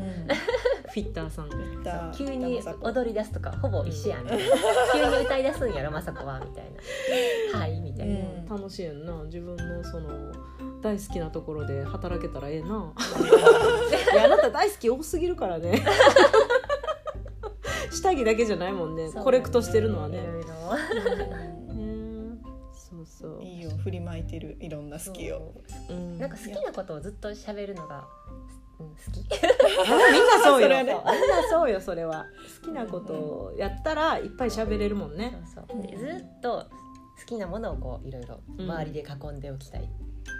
[0.93, 1.49] フィッターさん。
[1.83, 4.25] だ急に踊り出すとかほぼ一緒やん。
[4.25, 4.43] みたいな
[4.93, 6.65] 急に歌い出すんやろまさこはみたい
[7.51, 7.59] な。
[7.59, 8.45] はいみたいな、うん。
[8.47, 9.11] 楽しいやんな。
[9.23, 10.31] 自分のその
[10.83, 12.93] 大好きなところで働けたらええな。
[14.13, 15.83] いやあなた大好き多すぎるからね。
[17.89, 19.09] 下着だけじゃないもんね。
[19.09, 19.23] そう。
[19.23, 20.19] コレクトしてるのはね。
[20.19, 20.49] いろいろ。
[21.73, 22.37] ね。
[22.71, 23.41] そうそう。
[23.41, 23.71] いいよ。
[23.83, 24.57] 振りまいてる。
[24.59, 25.53] いろんな好きを。
[25.89, 25.93] う。
[25.93, 28.07] んなんか好きなことをずっと喋るのが、
[28.83, 29.19] うん、好き。
[29.19, 30.67] あみんなそうよ。
[30.69, 30.93] みんな
[31.49, 32.25] そうよそれは。
[32.61, 35.41] 好きなことをやったらいっぱい喋れるもんね。
[35.47, 36.65] ずっと
[37.19, 39.89] 好きなものをこういろいろ周りで囲んでおきたい、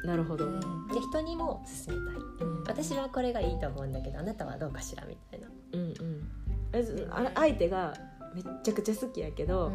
[0.06, 0.88] なるほど、うん。
[0.88, 2.22] で人にも勧めたい。
[2.42, 2.64] うん。
[2.64, 7.12] 私はこれがいいと思うんだけどあなたはどうかしらみたいな、うんうん。
[7.12, 7.94] あれ相手が
[8.34, 9.72] めっちゃくちゃ好きやけど、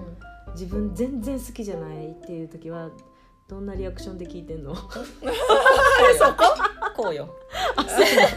[0.53, 2.91] 自分全然好きじゃないっていう時は
[3.49, 4.74] どんなリアクションで聞いてんの？
[6.94, 7.09] こ？
[7.11, 7.34] うよ。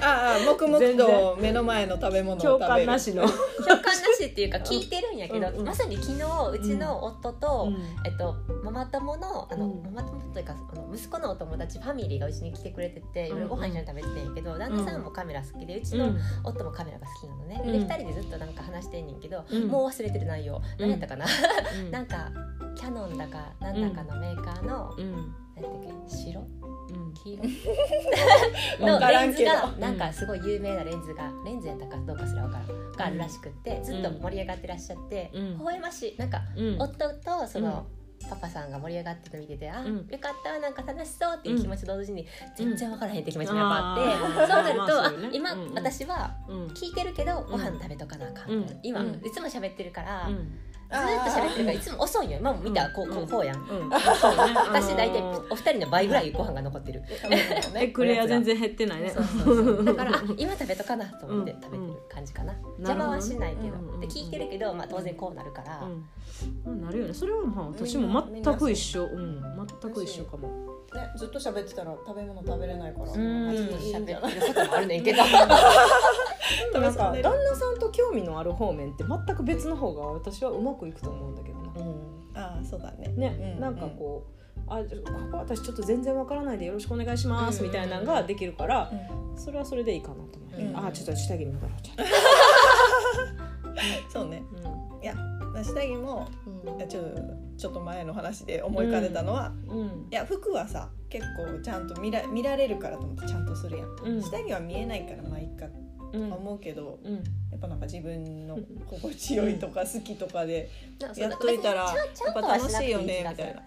[0.02, 2.86] ああ黙々全と目の前の食べ物を共食べる。
[2.86, 3.36] 感なしの、共
[3.68, 5.66] 感なしっていうか聞いてるんやけど、うんうん。
[5.66, 7.76] まさに昨日うちの夫と、うん。
[8.06, 9.84] えっと、ママ友のあの、うん。
[9.84, 16.20] ママ友というかあの息子のお友達ファミリーがうちに来てくれてて夜ご飯一緒に食べてたんやけど、旦那さんもカメラ好きでうちのうん。
[16.46, 17.88] 夫もカメラが好きなのね、うん。
[17.88, 19.68] で2人でずっとなんか話してんねんけど、うん。
[19.68, 20.62] もう忘れてる内容。
[20.80, 21.92] 何やったかな、うん。
[21.92, 22.32] なんか
[22.76, 25.34] キャノンだかなんだかのメーカーの、うん。
[25.56, 26.42] 何やっけ白？
[26.42, 26.44] う
[26.94, 27.14] ん。
[27.14, 27.44] 黄色？
[28.86, 32.92] わのレンズがなんかすごい有名なレンズがレンズやったかどうかすら分からん。
[32.94, 35.58] があるらしくってずっと盛り上がってらっしゃって、うん。
[35.58, 36.18] 微笑ましい。
[36.18, 36.76] なんかうん。
[36.80, 37.86] 夫とその、
[38.30, 40.08] パパさんが盛り上がってるの見てて、あ、うん。
[40.08, 45.62] よかったなんか楽しそうっていう気持ちと同時に、全然分からへんって気持ちがやっぱあって、そうなると、まあねあ今、うん。
[45.64, 45.74] うん。
[45.74, 46.68] 私はうん。
[46.68, 48.80] 聞いてるけどご飯食べとかなあかん、うん。
[48.84, 49.22] 今、うん。
[49.26, 50.30] いつも喋ってるから、
[50.92, 52.38] ずっと喋ってるからいつも遅いよ。
[52.40, 53.90] 今も見たらこうこうこうやん、うん。
[53.90, 55.52] 私大体あのー。
[55.52, 57.02] お二人の倍ぐらいご飯が残ってる、
[57.76, 59.10] えクレア全然減ってないね。
[59.10, 59.86] そうそうそう。
[59.86, 65.88] だからあ今食べとかなと思って食べてる感じかな、邪魔はしないけど、で聞いてるけど、まあ、当然こうなるから、
[66.66, 67.14] うん、なるよね。
[67.14, 69.06] それはまあ私も全く一緒。
[69.06, 69.42] うん。
[69.82, 73.12] 全く一緒かもねずっと喋ってたら食べ物食べれないからる。
[74.48, 75.24] こともあるねんけど
[76.80, 81.72] なんかね旦那さんと興味のある方面って全く別の方が私はうまくいくと思うんだけどな。
[82.34, 83.08] ああそうだね。
[83.16, 83.62] ね、うん。
[83.62, 84.84] なんかこう、あこ
[85.32, 88.92] こ私ちょっと全然わからないでよろしくお願いしますみたいなのができるから、
[89.36, 90.88] それはそれでいいかなと思う、うん。
[90.88, 92.04] あちょっと下着に戻ろうちょっと、
[94.20, 94.44] そうね。
[95.02, 95.16] ういや
[95.64, 96.88] 下着もうん。
[96.88, 97.02] ちょ
[97.62, 99.70] ちょっと前の話で思い浮かべたのは、ん。
[99.70, 100.08] うん。
[100.10, 104.22] いや服はさ結構ちゃんと見ら見られるからと思ってちゃんとするやん、うん。
[104.24, 105.80] 下着は見えないからまあいいかと
[106.14, 106.34] うん。
[106.34, 107.14] 思うけど、うん。
[107.14, 107.20] や
[107.58, 108.58] っぱなんか自分の
[108.90, 110.72] 心地よいとか好きとかで
[111.16, 113.62] やっといたらやっぱ楽しいよねみたいな。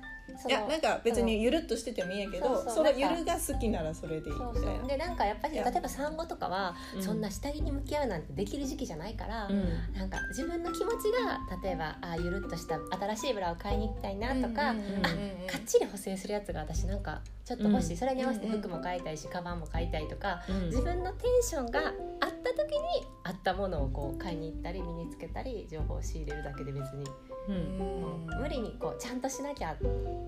[0.47, 4.87] いやなんか別にゆるっとしててもいいんやけど、そうそうそのゆるが好きならそれでいいみたいな。
[4.87, 7.03] でなんかやっぱり例えば産後とかは、うん。
[7.03, 9.65] そんな下着に向き合うなんてできる時期じゃないから、うん。
[9.95, 10.95] なんか自分の気持ち
[11.25, 17.97] が例えばあゆるっとした新しいブラを買いに行きたいなとか、あかっちり補正するやつが私なんかちょっと欲しい、うん。
[17.99, 20.67] それに合わせて服も買いたいし、カバンも買いたいとかうん。
[20.67, 27.05] 自分のテンションがあった時に合ったものをこう買いに行ったり身につけたり情報を仕入れるだけで別に、
[27.49, 28.27] うん。
[28.41, 29.77] 無理にこうちゃんとしなきゃ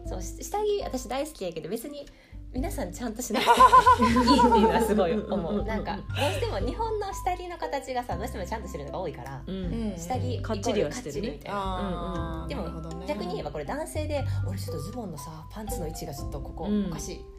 [0.06, 2.06] そうし下着私大好きやけど別に
[2.54, 3.50] 皆さんちゃんとしなくて
[4.02, 4.62] いいっていう。
[4.62, 9.54] のはすごい思うなんかどうしても日本の下着の形がさどうしてもちゃんとしてるのが多いからうん。
[9.56, 9.98] うん。
[9.98, 11.54] 下着かっちりはしてるみたいな。
[11.54, 13.06] あーでもなるほどね。
[13.06, 17.35] 逆に言えばこれ男性で俺ちょっとズボンのさパンツの位置がちょっとここうんおかしい、うん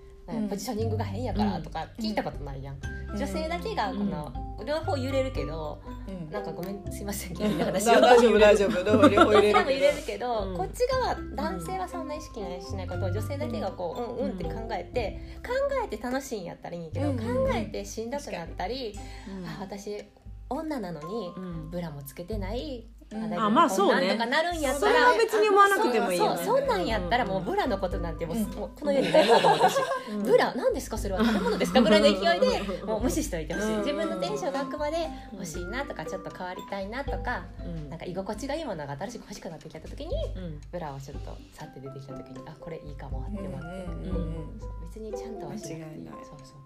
[0.50, 2.78] ポジショニングが変やからとか聞いたことないやん、
[3.16, 4.34] 女性だけがこの、
[4.66, 6.32] 両方揺れるけどうん。
[6.32, 8.84] なんかごめんすいません 大丈夫大丈夫。
[9.10, 10.58] 両方揺れるけけど、うん。
[10.58, 14.30] こっち側男性はそんな意識しないことを女性だけがこううん。
[14.30, 15.54] うんって考えて考
[15.86, 17.20] えて楽しいんやったらいいけど、考
[17.54, 18.98] えてしんどくなったり、
[19.46, 20.04] あ私
[20.50, 21.72] 女なのにうん。
[21.72, 22.86] ブラもつけてない、
[23.38, 24.08] あまあそうね。
[24.08, 24.92] なんとかなるんやったら。
[24.92, 26.20] それは別に思わなくてもいい。
[26.20, 29.56] よねそうそうそんなんやったらもうブラのことなんてもう,、この世にないと思
[30.12, 30.24] うん。
[30.24, 31.82] ブラ何ですかそれは食べ物ですか？
[31.82, 33.74] ぐらいの勢いでもう無視しておいてほしい。
[33.74, 33.80] うん。
[33.80, 34.98] 自分のテンションがあくまで
[35.32, 37.90] 欲しいなとかちょっと変わりたいなとかうん。
[37.90, 40.62] なんか居心地がいいものが新しく欲しくなってきた時にうん。
[40.72, 46.08] ブラをちょっと去って出てきた時にあこれいいかもって思って、うんうんうんそう別にちゃんとはしなくていい。
[46.24, 46.58] そうそう。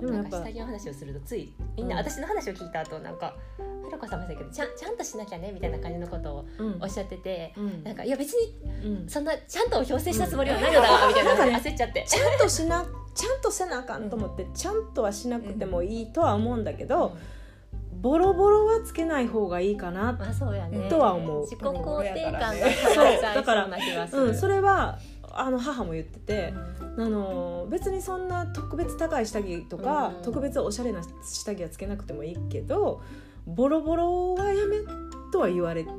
[0.00, 2.02] そうなんか下着の話をするとついみんなうん。
[2.02, 3.34] 私の話を聞いた後なんか
[3.86, 6.78] 「ひろこさんもそうやけどちゃんちゃんとしなきゃね」みたいな感じのことをうん。
[6.80, 7.84] おっしゃってて、うん。
[7.84, 9.08] なんかいや別にうん。
[9.08, 11.54] そんなちゃんと強制したつもりはないのだわみたいなうん。
[11.56, 12.04] 焦っちゃって。
[12.06, 12.84] ちゃんとしな
[13.14, 17.16] ちゃんとせなあかんと思ってちゃんとはしなくてもいいとは思うんだけど、
[18.00, 20.88] ボロボロはつけない方がいいかなまあそうやね。
[20.88, 21.42] とは思う。
[21.42, 24.30] 自己肯定感がそう下がっちゃいそう。
[24.30, 24.98] ん、それは
[25.32, 30.22] あの母も言ってて、あの別にそんな特別高い下着とか、うん。
[30.22, 33.02] 特別おしゃれな下着はつけなくてもいいけど
[33.46, 34.78] ボロボロはやめ
[35.30, 35.92] とは言われた、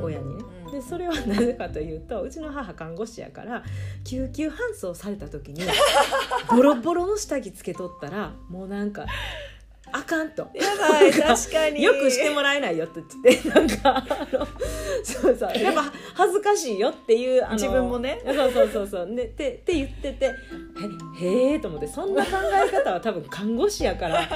[0.00, 0.44] 親にね。
[0.66, 0.72] うん。
[0.72, 3.62] でそれはなぜかというとうちの母看護師やから
[4.04, 5.62] 救急搬送された時に
[6.50, 9.06] ボロボロの下着つけとったらもうなんか
[9.92, 10.50] あかんと。
[10.54, 11.82] やばい確かに。
[11.82, 14.46] よくしてもらえないよって言ってなんかあの
[15.04, 15.56] そうそう。
[15.56, 15.84] やっぱ
[16.14, 18.20] 恥ずかしいよっていうあの自分もね。
[18.24, 19.06] そうそうそうそう。
[19.06, 20.26] ねってって言ってて
[21.20, 24.28] へへえと思ってそんな考え方は多分看護師やから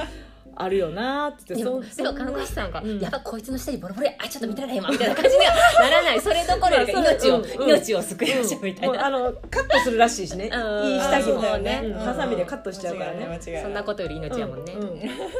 [0.55, 2.99] あるよなーってそもでも看護師さんが、うん。
[2.99, 6.21] やっぱこいつの下にボロボロやあちょっと見てられへんわみたいな感じにはならない。
[6.21, 7.69] それどころかいやそれ命を、うんうん。
[7.69, 10.45] 命を救いましょうみたいな、あのカットするらしいしね。
[10.45, 11.81] いいうん下着もね。
[11.85, 11.93] うん。
[11.93, 13.39] ハサミでカットしちゃうからね。
[13.61, 14.75] そんなことより命やもんね、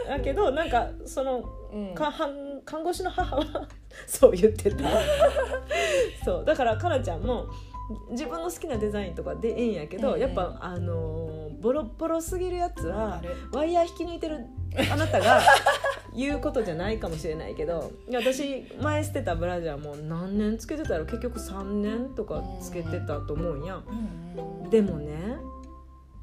[0.08, 1.44] だけどなんかその
[1.74, 1.96] うん。
[1.96, 3.46] かはん看護師の母は
[4.08, 4.84] そう言ってた。
[6.24, 6.46] そう。
[6.46, 7.48] だからかなちゃんも
[8.12, 13.22] 自分の好きなデザインとかでええんやけど、やっぱあのーボロボロすぎるやつは
[13.54, 14.40] ワイヤー引き抜いてる
[14.92, 15.42] あなたが
[16.16, 23.82] 言うことじゃないかもしれないけどいや私前捨てたブラジャーも何年つけてたら結局3年とかつけてたと思うんや、
[24.70, 25.38] でもね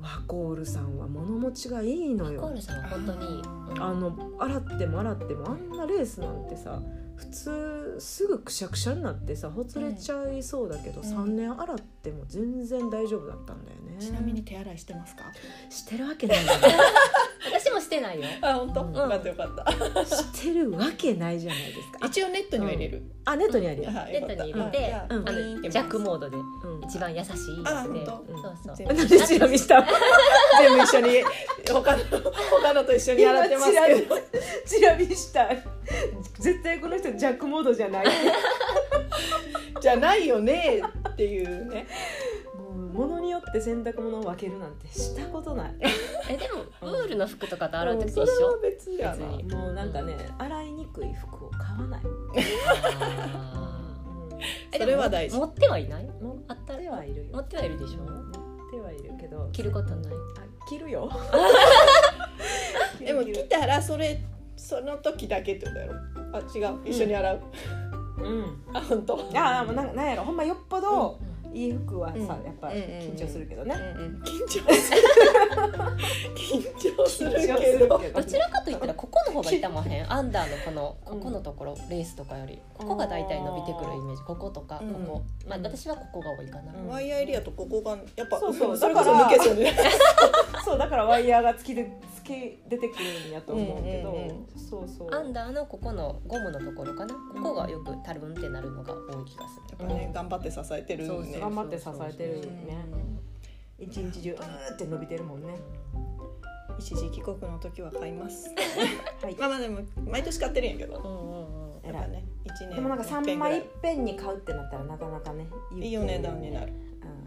[0.00, 2.40] ワコールさんは物持ちがいいのよ。
[2.40, 3.82] コールさんは本当に、うん。
[3.82, 6.80] あの洗っても洗ってもあんなレースなんてさ
[7.18, 11.06] 普通すぐくしゃくしゃになってさほつれちゃいそうだけど、うん。
[11.06, 13.96] 3年洗っても全然大丈夫だったんだよね。
[13.98, 15.24] ちなみに手洗いしてますか？
[15.68, 16.58] してるわけないよね。
[17.52, 18.24] 私もしてないよ。
[18.40, 18.94] あ本当、うん。
[18.94, 20.04] よかったよかった。
[20.06, 22.06] してるわけないじゃないですか。
[22.06, 25.24] 一応ネットには入れる、あネットにあるよ、はいネットに入れて、あの
[25.68, 26.84] ジャックモードでうん。
[26.84, 27.32] 一番優しい
[27.64, 28.10] あやつで、本当？
[28.10, 28.76] そうそう。
[28.76, 29.84] 全部なんでチラ見した？
[30.60, 31.08] 全部一緒に
[31.68, 32.04] 他の
[32.62, 34.16] 他のと一緒に洗ってますけど。
[34.66, 35.48] チラ見した
[36.38, 38.06] 絶対この人ジャックモードじゃない。
[39.80, 41.86] じゃないよねっていうね。
[42.56, 45.74] もう物によって洗濯物を分けるなんてしたことない。
[46.28, 49.26] えでもウールの服とかと洗う時とそれは一緒別やな。
[49.58, 52.02] もうなんかね洗いにくい服を買わない、
[54.76, 55.36] それは大事。
[55.38, 56.08] 持ってはいない？
[56.20, 57.30] 持っあったてはいるよ。
[57.32, 57.98] 持ってはいるでしょ？
[58.02, 59.48] 持ってはいるけど。
[59.52, 60.12] 着ることない。
[60.12, 61.10] あ着るよ。
[63.00, 64.20] でも来たらそれ
[64.58, 65.94] その時だけってことやろ？
[66.34, 66.78] あ違う。
[66.84, 67.40] 一緒に洗う、
[68.18, 68.62] うん。
[68.74, 69.30] あ本当。
[69.34, 70.24] ああもうなんなんやろ。
[70.24, 71.28] ほんまよっぽどうん
[71.58, 72.26] いい服はさ、うん。
[72.26, 74.22] やっぱ緊張するけどね、うんうん。
[74.22, 75.00] 緊張する。
[76.36, 77.88] 緊張するけど。
[77.88, 78.24] ど。
[78.24, 80.06] ちらかといったらここの方が痛まへん？
[80.12, 82.60] アンダーのこのここのところレースとかより。
[82.74, 84.22] ここが大体伸びてくるイメージ。
[84.22, 85.06] こことかこうん。
[85.06, 86.72] こまあ私はここが多いかな。
[86.72, 86.88] うん。
[86.88, 88.76] ワイヤーエリアとここがやっぱそうそう。
[88.76, 89.76] それこそだから抜けそうね
[90.64, 91.90] そうだからワイヤーが突きで
[92.22, 95.14] 突き出てくるんやと思うけど、うんうんうんそうそう。
[95.14, 97.14] アンダーのここのゴムのところかな。
[97.14, 99.78] ここがよくたるんってなるのが多い気がする。
[99.78, 102.66] やっぱね頑張って支えてるね頑張って支えてるうん。
[102.66, 102.76] ね
[103.78, 105.54] 一日中うーって伸びてるもんね。
[106.78, 108.50] 一時帰国の時は買います。
[109.22, 109.36] はい。
[109.36, 110.98] まあまあでも毎年買ってるんやけど。
[110.98, 111.94] うんうんうん。
[111.94, 115.88] やっぱね一年でもなんか3一遍ぐらい枚いっぺんに買うってなったらなかなかねい。
[115.88, 116.72] いお値段になる。
[116.72, 116.74] う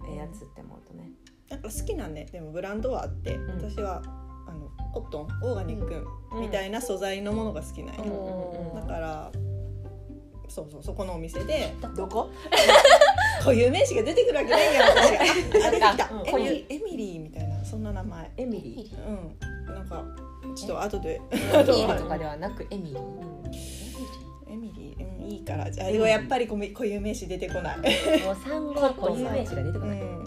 [0.06, 1.12] んええやつって思うとね。
[1.50, 3.48] なんか好きなんねでもブランドはあって、ん。
[3.48, 4.02] 私は
[4.48, 6.06] あのコットンオーガニック
[6.40, 8.04] みたいな素材のものが好きなんよ、
[8.74, 8.82] うん。
[8.82, 9.32] だから
[10.52, 11.74] そうそうそこのお店で。
[11.96, 12.30] どこ？
[13.40, 15.20] 固有名詞が出てくるわけないやん私が
[15.66, 16.10] ああ出てきた。
[16.14, 18.32] うんエミリーエミリーみたいなそんな名前。
[18.38, 19.74] エミリうん。
[19.74, 20.04] なんか
[20.56, 21.22] ちょっと後で。
[21.32, 22.98] エミリーとかではなくエミリー。
[22.98, 25.72] ー、うんエミリー、うん、いいから。
[25.72, 27.78] じゃあやっぱり固有名詞出てこない。
[27.78, 27.84] も
[28.34, 30.24] う産後は固有名詞が出てこない、 うん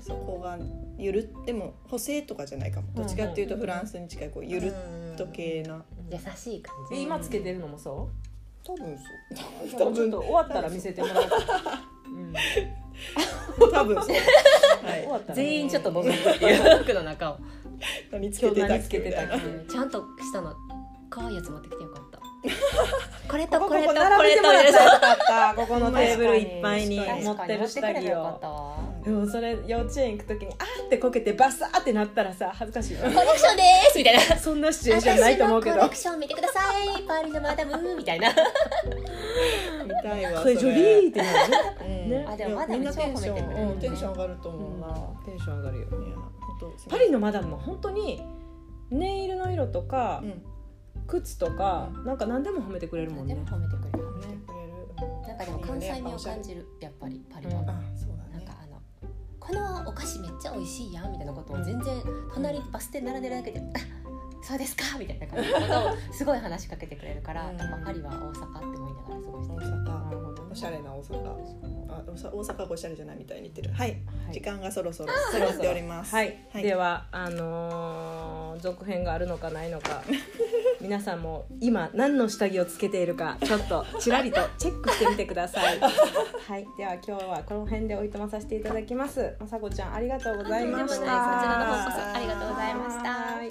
[0.00, 0.56] そこが
[0.96, 2.86] ゆるでも補正とかじゃないかも。
[2.94, 4.72] どっちかっていうとフランスに近いこうゆる
[5.14, 5.84] っと系な。
[6.10, 6.96] 優しい感じ。
[6.96, 8.08] え今つけてるのもそ
[8.68, 9.04] 多分うそ
[9.44, 9.46] う。
[9.70, 10.10] 多ちょっ分。
[10.10, 11.26] と終わったら見せてもらおう
[13.68, 14.06] ん、多分そう。
[14.06, 14.16] 終
[15.06, 17.34] はわったら全員ちょっと覗くっていう服の中を。
[17.34, 17.38] い
[18.12, 19.00] 何つけてたっけ
[19.68, 20.54] ちゃんとしたの
[21.08, 22.18] 可愛いやつ持ってきてよかった。
[23.28, 25.54] これとここここれとこ並べれとてもらったらよかった。
[25.54, 28.74] ここのテーブルいっぱいに持ってる下着よかっを
[29.04, 33.98] でもそれ幼稚園行く時にあーってこけてバサーってなったらさ恥ずかしいよコレクションです！
[33.98, 34.20] みたいな。
[34.36, 35.76] そんなシチュエーションないと思うけど。
[35.76, 36.60] コレクション見てくださ
[36.98, 37.96] いパーリのマダム。
[37.96, 38.28] みたいな。
[38.28, 38.34] 見
[40.02, 42.26] たいわこれジョリーってなるね。
[42.28, 44.88] あでもまだみんなテンション、超褒めてくれるうんテンション上がると思うな、
[45.24, 48.22] テンション上がるよいや本当パリのマダムは本当に
[48.90, 50.42] ネイルの色とかうん。
[51.06, 53.34] 靴とかなんか何でも褒めてくれるもんね。
[53.34, 54.08] でも褒めてくれる。
[54.08, 54.68] 褒めてくれる。
[55.26, 57.64] なんかでも関西味を感じるやっぱりパリは、
[59.48, 62.02] このお菓子めっちゃ美味しいやんみたいなことを全然
[62.34, 63.78] 隣にバス停並んでるだけで「あ
[64.42, 67.56] そうですか」みたいな感じのことをすごい話しかけてくれるから、うん。
[67.56, 69.84] やっぱパリは大阪って思いながら過ごして大る阪。
[70.04, 71.28] なるほどしゃれな大阪。
[71.88, 73.70] ああ大阪がおしゃれじゃないみたいに言ってる。
[73.72, 74.34] はい、はい。
[74.34, 76.14] 時間がそろそろ迫っております。
[76.14, 76.62] はい、はい。
[76.62, 80.02] ではあのー続編があるのかないのか。
[80.80, 85.78] 皆さんも今何の下着をつけているかちょっとちらりとチェックしてみてください。
[85.80, 86.66] はい。
[86.76, 89.36] では今日はこの辺でおいとまさせていただきます。
[89.38, 90.96] まさこちゃんありがとうございました。
[90.96, 93.10] こちらの方こそありがとうございました。
[93.10, 93.48] はい